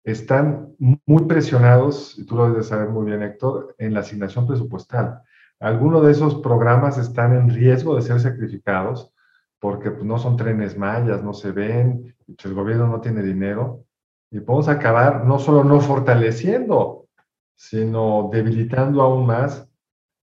están 0.04 0.76
muy 0.78 1.24
presionados, 1.24 2.16
y 2.20 2.28
tú 2.28 2.36
lo 2.36 2.48
debes 2.52 2.68
saber 2.68 2.90
muy 2.90 3.08
bien, 3.08 3.24
Héctor, 3.24 3.74
en 3.80 3.96
la 3.96 4.02
asignación 4.02 4.46
presupuestal. 4.46 5.24
Algunos 5.60 6.06
de 6.06 6.12
esos 6.12 6.36
programas 6.36 7.00
están 7.00 7.34
en 7.34 7.50
riesgo 7.50 7.96
de 7.96 8.04
ser 8.04 8.20
sacrificados 8.20 9.12
porque 9.60 9.90
pues, 9.90 10.06
no 10.06 10.20
son 10.20 10.38
trenes 10.38 10.78
mayas, 10.78 11.24
no 11.24 11.34
se 11.34 11.52
ven, 11.52 12.16
el 12.28 12.54
gobierno 12.54 12.86
no 12.86 13.02
tiene 13.02 13.24
dinero 13.24 13.84
y 14.30 14.42
podemos 14.42 14.68
acabar 14.68 15.26
no 15.26 15.40
solo 15.40 15.64
no 15.64 15.80
fortaleciendo, 15.80 17.08
sino 17.56 18.30
debilitando 18.32 19.02
aún 19.02 19.26
más 19.26 19.67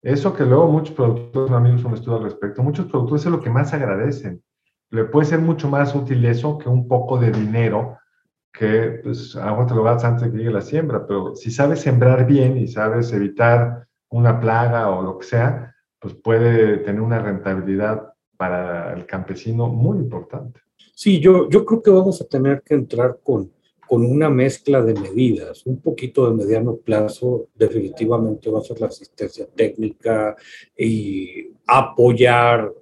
eso 0.03 0.33
que 0.35 0.45
luego 0.45 0.67
muchos 0.67 0.93
productores, 0.95 1.51
amigos, 1.51 1.85
un 1.85 1.93
estudio 1.93 2.17
al 2.17 2.23
respecto, 2.23 2.61
muchos 2.61 2.87
productores 2.87 3.25
es 3.25 3.31
lo 3.31 3.39
que 3.39 3.49
más 3.49 3.73
agradecen. 3.73 4.43
Le 4.89 5.05
puede 5.05 5.25
ser 5.25 5.39
mucho 5.39 5.69
más 5.69 5.95
útil 5.95 6.23
eso 6.25 6.57
que 6.57 6.67
un 6.67 6.87
poco 6.87 7.17
de 7.17 7.31
dinero 7.31 7.97
que, 8.51 8.99
pues, 9.01 9.35
a 9.37 9.65
te 9.65 9.73
lo 9.73 9.81
vas 9.81 10.03
antes 10.03 10.25
de 10.25 10.31
que 10.31 10.37
llegue 10.37 10.51
la 10.51 10.61
siembra, 10.61 11.07
pero 11.07 11.35
si 11.35 11.49
sabes 11.49 11.79
sembrar 11.79 12.27
bien 12.27 12.57
y 12.57 12.67
sabes 12.67 13.13
evitar 13.13 13.87
una 14.09 14.39
plaga 14.39 14.89
o 14.89 15.01
lo 15.01 15.17
que 15.17 15.25
sea, 15.25 15.73
pues 15.99 16.13
puede 16.15 16.79
tener 16.79 17.01
una 17.01 17.19
rentabilidad 17.19 18.13
para 18.35 18.93
el 18.93 19.05
campesino 19.05 19.67
muy 19.67 19.99
importante. 19.99 20.59
Sí, 20.93 21.21
yo, 21.21 21.49
yo 21.49 21.65
creo 21.65 21.81
que 21.81 21.91
vamos 21.91 22.21
a 22.21 22.25
tener 22.25 22.61
que 22.61 22.73
entrar 22.73 23.19
con, 23.23 23.52
con 23.87 24.05
una 24.05 24.29
mezcla 24.29 24.81
de 24.81 24.93
medidas. 24.93 25.65
Un 25.65 25.79
poquito 25.79 26.27
de 26.27 26.35
mediano 26.35 26.77
plazo 26.77 27.49
definitivamente 27.55 28.49
va 28.49 28.59
a 28.59 28.63
ser 28.63 28.79
la 28.79 28.87
asistencia 28.87 29.47
técnica 29.47 30.35
y 30.77 31.47
apoyar 31.67 32.73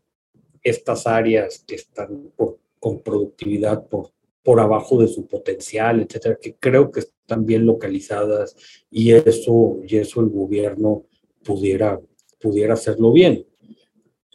estas 0.63 1.07
áreas 1.07 1.63
que 1.65 1.75
están 1.75 2.31
por, 2.35 2.59
con 2.79 3.01
productividad 3.01 3.87
por, 3.87 4.11
por 4.43 4.59
abajo 4.59 5.01
de 5.01 5.07
su 5.07 5.27
potencial, 5.27 6.01
etcétera, 6.01 6.37
que 6.41 6.55
creo 6.55 6.91
que 6.91 7.01
están 7.01 7.45
bien 7.45 7.65
localizadas 7.65 8.55
y 8.89 9.11
eso, 9.11 9.79
y 9.87 9.97
eso 9.97 10.21
el 10.21 10.29
gobierno 10.29 11.05
pudiera, 11.43 11.99
pudiera 12.39 12.73
hacerlo 12.73 13.11
bien. 13.11 13.45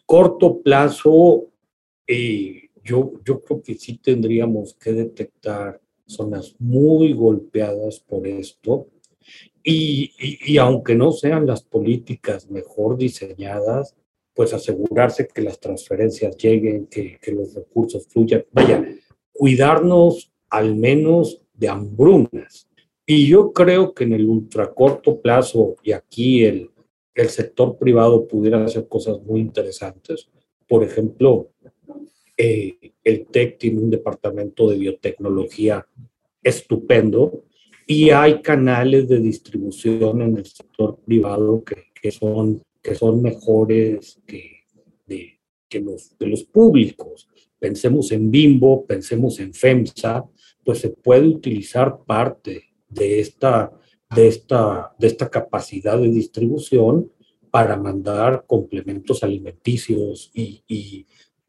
Corto 0.05 0.61
plazo, 0.63 1.47
eh, 2.07 2.71
yo, 2.85 3.13
yo 3.25 3.43
creo 3.43 3.63
que 3.63 3.75
sí 3.75 3.99
tendríamos 3.99 4.75
que 4.75 4.93
detectar 4.93 5.81
zonas 6.07 6.55
muy 6.59 7.13
golpeadas 7.13 8.01
por 8.01 8.27
esto 8.27 8.87
y, 9.63 10.13
y, 10.19 10.53
y, 10.55 10.59
aunque 10.59 10.95
no 10.95 11.11
sean 11.11 11.47
las 11.47 11.63
políticas 11.63 12.49
mejor 12.49 12.97
diseñadas, 12.97 13.97
pues 14.33 14.53
asegurarse 14.53 15.27
que 15.27 15.43
las 15.43 15.59
transferencias 15.59 16.37
lleguen, 16.37 16.87
que, 16.87 17.19
que 17.21 17.33
los 17.33 17.55
recursos 17.55 18.07
fluyan. 18.07 18.45
Vaya, 18.53 18.87
cuidarnos 19.33 20.31
al 20.51 20.77
menos 20.77 21.43
de 21.53 21.69
hambrunas. 21.69 22.69
Y 23.05 23.27
yo 23.27 23.53
creo 23.53 23.93
que 23.93 24.05
en 24.05 24.13
el 24.13 24.29
ultracorto 24.29 25.21
plazo, 25.21 25.77
y 25.83 25.93
aquí 25.93 26.45
el, 26.45 26.71
el 27.15 27.29
sector 27.31 27.77
privado 27.77 28.29
pudiera 28.29 28.63
hacer 28.65 28.87
cosas 28.87 29.21
muy 29.23 29.41
interesantes. 29.41 30.29
Por 30.69 30.85
ejemplo, 30.85 31.51
eh, 32.37 32.93
el 33.03 33.27
TEC 33.27 33.59
tiene 33.59 33.81
un 33.81 33.91
departamento 33.91 34.69
de 34.69 34.79
biotecnología 34.79 35.87
estupendo 36.43 37.45
y 37.87 38.11
hay 38.11 38.43
canales 38.43 39.09
de 39.09 39.21
distribución 39.21 40.23
en 40.23 40.37
el 40.37 40.47
sector 40.47 40.99
privado 41.05 41.63
que, 41.65 41.85
que 42.01 42.11
son, 42.11 42.63
que 42.83 42.95
son 42.95 43.23
mejores 43.23 44.21
que, 44.27 44.65
de, 45.07 45.41
que, 45.69 45.81
los, 45.81 46.17
de 46.19 46.27
los 46.27 46.45
públicos. 46.45 47.29
Pensemos 47.59 48.13
en 48.13 48.31
Bimbo, 48.31 48.85
pensemos 48.85 49.41
en 49.41 49.55
FEMSA, 49.55 50.25
pues 50.65 50.81
se 50.81 50.91
puede 50.91 51.29
utilizar 51.29 51.99
parte 52.05 52.65
de 52.89 53.21
esta 53.21 53.73
de 54.15 54.29
esta, 54.29 54.95
de 54.99 55.07
esta 55.07 55.29
capacidad 55.29 55.99
de 55.99 56.09
distribución 56.09 57.11
para 57.51 57.77
mandar 57.77 58.45
complementos 58.47 59.23
alimenticios 59.23 60.31
y, 60.35 60.63
y 60.69 61.07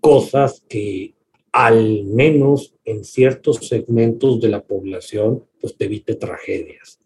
cosas 0.07 0.63
que 0.69 1.13
al 1.51 2.05
menos 2.05 2.73
en 2.85 3.03
ciertos 3.03 3.57
segmentos 3.67 4.39
de 4.39 4.47
la 4.47 4.63
población, 4.63 5.43
pues 5.59 5.75
te 5.75 5.83
evite 5.83 6.15
tragedias, 6.15 6.99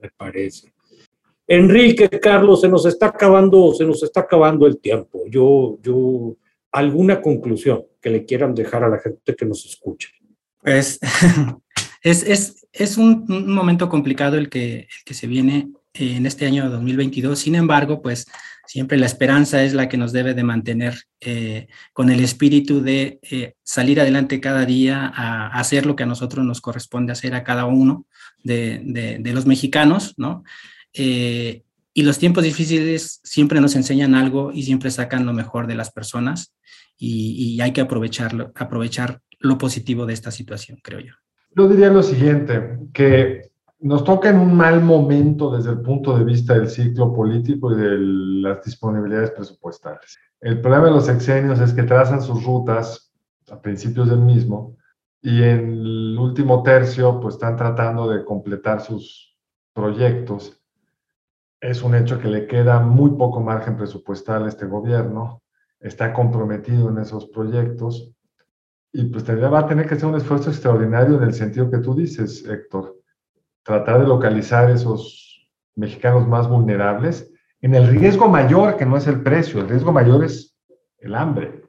me 0.00 0.08
parece. 0.16 0.72
Enrique, 1.46 2.08
Carlos, 2.08 2.62
se 2.62 2.68
nos 2.68 2.86
está 2.86 3.06
acabando, 3.08 3.74
se 3.74 3.84
nos 3.84 4.02
está 4.02 4.20
acabando 4.20 4.66
el 4.66 4.78
tiempo. 4.78 5.24
Yo, 5.28 5.78
yo, 5.82 6.36
alguna 6.72 7.20
conclusión 7.20 7.84
que 8.00 8.08
le 8.08 8.24
quieran 8.24 8.54
dejar 8.54 8.82
a 8.82 8.88
la 8.88 8.98
gente 8.98 9.36
que 9.36 9.44
nos 9.44 9.66
escucha. 9.66 10.08
Pues 10.62 10.98
es, 12.02 12.22
es, 12.22 12.66
es 12.72 12.96
un, 12.96 13.26
un, 13.28 13.52
momento 13.52 13.90
complicado 13.90 14.38
el 14.38 14.48
que, 14.48 14.80
el 14.80 15.04
que 15.04 15.12
se 15.12 15.26
viene 15.26 15.70
en 15.92 16.24
este 16.24 16.46
año 16.46 16.70
2022. 16.70 17.38
Sin 17.38 17.56
embargo, 17.56 18.00
pues 18.00 18.26
siempre 18.68 18.98
la 18.98 19.06
esperanza 19.06 19.64
es 19.64 19.72
la 19.72 19.88
que 19.88 19.96
nos 19.96 20.12
debe 20.12 20.34
de 20.34 20.44
mantener 20.44 21.00
eh, 21.20 21.68
con 21.94 22.10
el 22.10 22.20
espíritu 22.20 22.82
de 22.82 23.18
eh, 23.22 23.54
salir 23.62 23.98
adelante 23.98 24.40
cada 24.40 24.66
día 24.66 25.10
a, 25.12 25.58
hacer 25.58 25.86
lo 25.86 25.96
que 25.96 26.02
a 26.02 26.06
nosotros 26.06 26.44
nos 26.44 26.60
corresponde 26.60 27.12
hacer 27.12 27.34
a 27.34 27.44
cada 27.44 27.64
uno 27.64 28.06
de 28.44 29.32
los 29.34 29.46
mexicanos, 29.46 30.14
¿no? 30.18 30.44
Eh, 30.92 31.62
y 31.94 32.02
los 32.02 32.18
tiempos 32.18 32.44
difíciles 32.44 33.20
siempre 33.24 33.60
nos 33.60 33.74
enseñan 33.74 34.14
algo 34.14 34.52
y 34.52 34.62
siempre 34.62 34.90
sacan 34.90 35.24
lo 35.24 35.32
mejor 35.32 35.66
de 35.66 35.74
las 35.74 35.90
personas 35.90 36.54
y, 36.98 37.32
y 37.32 37.60
hay 37.62 37.72
que 37.72 37.80
aprovecharlo, 37.80 38.52
aprovechar 38.54 39.22
lo 39.38 39.56
positivo 39.56 40.04
de 40.04 40.12
esta 40.12 40.30
situación, 40.30 40.78
creo 40.82 41.00
yo. 41.00 41.14
Yo 41.56 41.68
diría 41.68 41.88
lo 41.88 42.02
siguiente, 42.02 42.78
que 42.92 43.47
nos 43.80 44.02
toca 44.02 44.30
en 44.30 44.38
un 44.38 44.56
mal 44.56 44.82
momento 44.82 45.56
desde 45.56 45.70
el 45.70 45.80
punto 45.80 46.16
de 46.18 46.24
vista 46.24 46.54
del 46.54 46.68
ciclo 46.68 47.12
político 47.12 47.72
y 47.72 47.76
de 47.76 47.98
las 47.98 48.64
disponibilidades 48.64 49.30
presupuestales. 49.30 50.18
El 50.40 50.60
problema 50.60 50.86
de 50.86 50.92
los 50.92 51.06
sexenios 51.06 51.60
es 51.60 51.72
que 51.72 51.84
trazan 51.84 52.20
sus 52.20 52.44
rutas 52.44 53.12
a 53.50 53.60
principios 53.60 54.08
del 54.08 54.20
mismo 54.20 54.76
y 55.22 55.42
en 55.42 55.72
el 55.72 56.18
último 56.18 56.62
tercio 56.62 57.20
pues 57.20 57.34
están 57.34 57.56
tratando 57.56 58.08
de 58.08 58.24
completar 58.24 58.80
sus 58.80 59.36
proyectos. 59.72 60.60
Es 61.60 61.82
un 61.82 61.94
hecho 61.94 62.20
que 62.20 62.28
le 62.28 62.46
queda 62.46 62.80
muy 62.80 63.12
poco 63.12 63.40
margen 63.40 63.76
presupuestal 63.76 64.44
a 64.44 64.48
este 64.48 64.66
gobierno, 64.66 65.42
está 65.80 66.12
comprometido 66.12 66.88
en 66.88 66.98
esos 66.98 67.26
proyectos 67.26 68.12
y 68.92 69.04
pues 69.04 69.28
va 69.28 69.58
a 69.60 69.66
tener 69.66 69.86
que 69.86 69.94
hacer 69.94 70.08
un 70.08 70.16
esfuerzo 70.16 70.50
extraordinario 70.50 71.16
en 71.16 71.24
el 71.24 71.34
sentido 71.34 71.70
que 71.70 71.78
tú 71.78 71.94
dices, 71.94 72.44
Héctor, 72.46 72.97
tratar 73.68 74.00
de 74.00 74.06
localizar 74.06 74.70
esos 74.70 75.46
mexicanos 75.76 76.26
más 76.26 76.48
vulnerables 76.48 77.30
en 77.60 77.74
el 77.74 77.86
riesgo 77.86 78.26
mayor, 78.26 78.78
que 78.78 78.86
no 78.86 78.96
es 78.96 79.06
el 79.06 79.22
precio, 79.22 79.60
el 79.60 79.68
riesgo 79.68 79.92
mayor 79.92 80.24
es 80.24 80.56
el 81.00 81.14
hambre. 81.14 81.64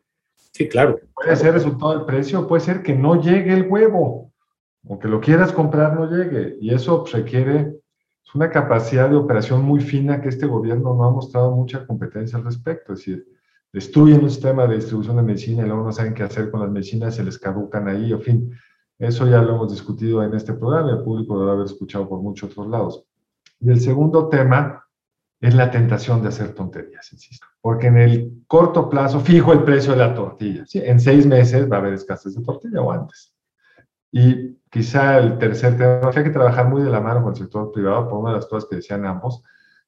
Sí, 0.54 0.70
claro. 0.70 0.98
Puede 1.14 1.36
ser 1.36 1.54
resultado 1.54 1.98
del 1.98 2.06
precio, 2.06 2.48
puede 2.48 2.62
ser 2.62 2.84
que 2.84 2.96
no 2.96 3.22
llegue 3.22 3.54
el 3.54 3.68
huevo, 3.68 4.32
o 4.88 4.98
que 4.98 5.10
lo 5.10 5.20
quieras 5.20 5.52
comprar 5.52 5.94
no 5.94 6.10
llegue, 6.10 6.56
y 6.62 6.74
eso 6.74 7.04
requiere 7.12 7.76
una 8.34 8.50
capacidad 8.50 9.10
de 9.10 9.18
operación 9.18 9.66
muy 9.66 9.82
fina 9.82 10.22
que 10.22 10.30
este 10.30 10.46
gobierno 10.46 10.94
no 10.94 11.04
ha 11.04 11.12
mostrado 11.12 11.52
mucha 11.54 11.86
competencia 11.86 12.38
al 12.38 12.46
respecto, 12.46 12.94
es 12.94 13.00
decir, 13.00 13.28
destruyen 13.74 14.24
un 14.24 14.30
sistema 14.30 14.68
de 14.68 14.76
distribución 14.76 15.18
de 15.18 15.24
medicina 15.24 15.64
y 15.64 15.68
luego 15.68 15.84
no 15.84 15.92
saben 15.92 16.14
qué 16.14 16.24
hacer 16.24 16.50
con 16.50 16.62
las 16.62 16.72
medicinas, 16.72 17.16
se 17.16 17.26
les 17.26 17.38
caducan 17.38 17.90
ahí, 17.90 18.14
en 18.14 18.22
fin, 18.22 18.52
eso 19.00 19.26
ya 19.28 19.42
lo 19.42 19.56
hemos 19.56 19.72
discutido 19.72 20.22
en 20.24 20.34
este 20.34 20.54
programa, 20.54 20.92
el 20.92 21.04
público 21.04 21.34
lo 21.34 21.42
debe 21.42 21.52
haber 21.54 21.66
escuchado 21.66 22.08
por 22.08 22.22
muchos 22.22 22.52
otros 22.52 22.68
lados. 22.68 23.06
Y 23.62 23.70
el 23.70 23.80
segundo 23.80 24.28
tema 24.28 24.86
es 25.40 25.56
la 25.56 25.72
tentación 25.72 26.22
de 26.22 26.28
hacer 26.28 26.54
tonterías, 26.54 27.12
insisto, 27.14 27.48
porque 27.62 27.88
en 27.88 27.98
el 27.98 28.44
corto 28.46 28.90
plazo 28.90 29.22
fijo 29.22 29.54
el 29.54 29.64
precio 29.64 29.94
de 29.94 30.00
la 30.00 30.14
tortilla, 30.14 30.66
¿sí? 30.66 30.82
en 30.84 31.00
seis 31.00 31.26
meses 31.26 31.72
va 31.72 31.78
a 31.78 31.80
haber 31.80 31.94
escasez 31.94 32.36
de 32.36 32.44
tortilla 32.44 32.82
o 32.82 32.92
antes. 32.92 33.34
Y 34.12 34.58
quizá 34.70 35.18
el 35.18 35.38
tercer 35.38 35.78
tema, 35.78 36.12
hay 36.14 36.24
que 36.24 36.30
trabajar 36.30 36.68
muy 36.68 36.82
de 36.82 36.90
la 36.90 37.00
mano 37.00 37.22
con 37.24 37.32
el 37.32 37.38
sector 37.38 37.72
privado, 37.72 38.10
por 38.10 38.20
una 38.20 38.32
de 38.32 38.36
las 38.36 38.48
cosas 38.48 38.70
que 38.70 38.78
decían 38.78 39.06
ambos, 39.06 39.42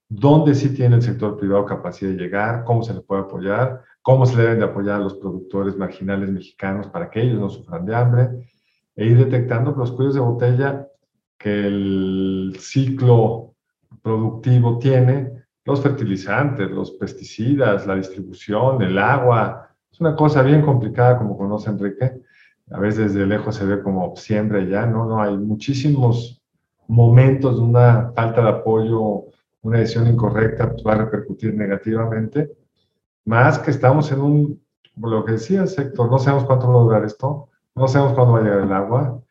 dónde 0.08 0.56
sí 0.56 0.74
tiene 0.74 0.96
el 0.96 1.02
sector 1.02 1.38
privado 1.38 1.66
capacidad 1.66 2.12
de 2.12 2.18
llegar, 2.18 2.64
cómo 2.64 2.82
se 2.84 2.94
le 2.94 3.02
puede 3.02 3.24
apoyar, 3.24 3.82
cómo 4.02 4.26
se 4.26 4.38
le 4.38 4.44
deben 4.44 4.60
de 4.60 4.66
apoyar 4.66 4.96
a 4.96 5.04
los 5.04 5.16
productores 5.16 5.76
marginales 5.76 6.30
mexicanos 6.30 6.88
para 6.88 7.10
que 7.10 7.22
ellos 7.22 7.40
no 7.40 7.50
sufran 7.50 7.86
de 7.86 7.96
hambre, 7.96 8.30
e 8.96 9.06
ir 9.06 9.18
detectando 9.18 9.72
los 9.72 9.92
cuellos 9.92 10.16
de 10.16 10.20
botella 10.20 10.88
que 11.38 11.68
el 11.68 12.56
ciclo 12.60 13.54
productivo 14.02 14.78
tiene, 14.80 15.46
los 15.66 15.82
fertilizantes, 15.82 16.70
los 16.70 16.92
pesticidas, 16.92 17.88
la 17.88 17.96
distribución, 17.96 18.82
el 18.82 18.98
agua. 18.98 19.70
Es 19.92 20.00
una 20.00 20.16
cosa 20.16 20.42
bien 20.42 20.62
complicada, 20.62 21.18
como 21.18 21.38
conoce 21.38 21.70
Enrique. 21.70 22.22
A 22.72 22.80
veces 22.80 23.14
desde 23.14 23.28
lejos 23.28 23.56
se 23.56 23.66
ve 23.66 23.82
como 23.82 24.16
siempre 24.16 24.68
ya, 24.68 24.86
¿no? 24.86 25.06
No 25.06 25.22
hay 25.22 25.38
muchísimos 25.38 26.42
momentos 26.88 27.58
de 27.58 27.62
una 27.64 28.12
falta 28.16 28.42
de 28.42 28.50
apoyo 28.50 29.26
una 29.64 29.80
decisión 29.80 30.08
incorrecta 30.08 30.72
pues, 30.72 30.84
va 30.86 30.94
a 30.94 30.98
repercutir 31.06 31.54
negativamente. 31.54 32.52
Más 33.26 33.60
que 33.60 33.72
estamos 33.72 34.12
en 34.12 34.22
un, 34.22 34.62
lo 34.98 35.24
que 35.24 35.34
decía 35.34 35.66
sector, 35.68 36.10
no 36.10 36.18
sabemos 36.18 36.46
cuánto 36.46 36.68
va 36.68 36.80
a 36.80 36.84
durar 36.84 37.06
esto, 37.06 37.50
no 37.76 37.88
sabemos 37.88 38.14
cuándo 38.14 38.34
va 38.34 38.40
a 38.40 38.44
llegar 38.44 38.62
el 38.62 38.74
agua. 38.74 39.22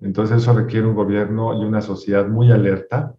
Entonces 0.00 0.38
eso 0.38 0.52
requiere 0.52 0.86
un 0.86 0.94
gobierno 0.94 1.60
y 1.60 1.64
una 1.64 1.80
sociedad 1.80 2.26
muy 2.26 2.50
alerta 2.50 3.14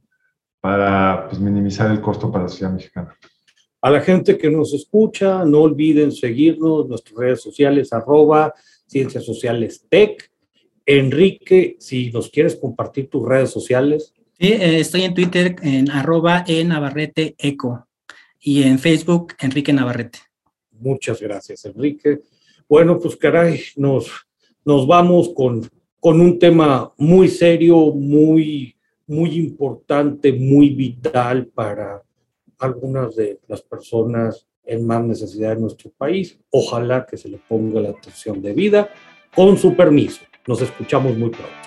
para 0.59 1.27
pues, 1.27 1.39
minimizar 1.39 1.91
el 1.91 2.01
costo 2.01 2.31
para 2.31 2.43
la 2.43 2.49
sociedad 2.49 2.73
mexicana. 2.73 3.15
A 3.81 3.89
la 3.89 4.01
gente 4.01 4.37
que 4.37 4.49
nos 4.49 4.73
escucha, 4.73 5.45
no 5.45 5.61
olviden 5.61 6.11
seguirnos 6.11 6.83
en 6.83 6.89
nuestras 6.89 7.17
redes 7.17 7.41
sociales, 7.41 7.93
arroba 7.93 8.53
Ciencias 8.85 9.25
Sociales 9.25 9.85
Tech. 9.89 10.31
Enrique, 10.85 11.75
si 11.79 12.11
nos 12.11 12.29
quieres 12.29 12.55
compartir 12.55 13.09
tus 13.09 13.27
redes 13.27 13.49
sociales. 13.49 14.13
Sí, 14.39 14.53
eh, 14.53 14.79
estoy 14.79 15.03
en 15.03 15.13
Twitter 15.13 15.55
en 15.61 15.91
arroba 15.91 16.45
e 16.47 16.63
Navarrete 16.63 17.35
Eco 17.37 17.87
y 18.39 18.63
en 18.63 18.79
Facebook 18.79 19.33
Enrique 19.39 19.73
Navarrete. 19.73 20.19
Muchas 20.71 21.21
gracias, 21.21 21.65
Enrique. 21.65 22.21
Bueno, 22.69 22.99
pues 22.99 23.17
caray, 23.17 23.61
nos, 23.75 24.26
nos 24.67 24.85
vamos 24.85 25.29
con, 25.33 25.61
con 25.97 26.19
un 26.19 26.37
tema 26.37 26.91
muy 26.97 27.29
serio, 27.29 27.93
muy, 27.93 28.75
muy 29.07 29.37
importante, 29.37 30.33
muy 30.33 30.71
vital 30.71 31.45
para 31.47 32.03
algunas 32.59 33.15
de 33.15 33.39
las 33.47 33.61
personas 33.61 34.45
en 34.65 34.85
más 34.85 35.01
necesidad 35.05 35.55
de 35.55 35.61
nuestro 35.61 35.89
país. 35.97 36.37
Ojalá 36.49 37.05
que 37.05 37.15
se 37.15 37.29
le 37.29 37.37
ponga 37.37 37.79
la 37.79 37.91
atención 37.91 38.41
debida. 38.41 38.89
Con 39.33 39.57
su 39.57 39.73
permiso, 39.73 40.25
nos 40.45 40.61
escuchamos 40.61 41.17
muy 41.17 41.29
pronto. 41.29 41.66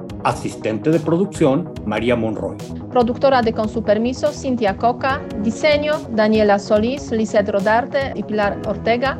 Asistente 0.23 0.91
de 0.91 0.99
producción, 0.99 1.73
María 1.85 2.15
Monroy. 2.15 2.57
Productora 2.91 3.41
de 3.41 3.53
Con 3.53 3.67
su 3.67 3.83
permiso, 3.83 4.31
Cintia 4.31 4.77
Coca. 4.77 5.21
Diseño, 5.41 5.93
Daniela 6.11 6.59
Solís, 6.59 7.11
Lizeth 7.11 7.49
Rodarte 7.49 8.13
y 8.15 8.23
Pilar 8.23 8.61
Ortega. 8.67 9.17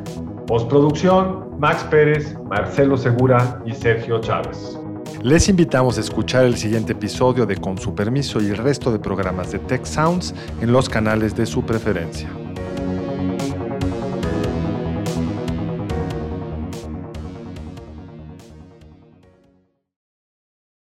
Postproducción, 0.48 1.58
Max 1.60 1.84
Pérez, 1.90 2.38
Marcelo 2.50 2.98
Segura 2.98 3.62
y 3.66 3.74
Sergio 3.74 4.20
Chávez. 4.22 4.78
Les 5.24 5.48
invitamos 5.50 5.98
a 5.98 6.02
escuchar 6.02 6.46
el 6.46 6.58
siguiente 6.58 6.94
episodio 6.94 7.46
de 7.46 7.56
Con 7.56 7.78
su 7.78 7.94
permiso 7.94 8.42
y 8.42 8.48
el 8.48 8.58
resto 8.58 8.92
de 8.92 9.00
programas 9.00 9.52
de 9.52 9.60
Tech 9.60 9.86
Sounds 9.86 10.34
en 10.62 10.72
los 10.72 10.90
canales 10.90 11.36
de 11.36 11.46
su 11.46 11.64
preferencia. 11.64 12.28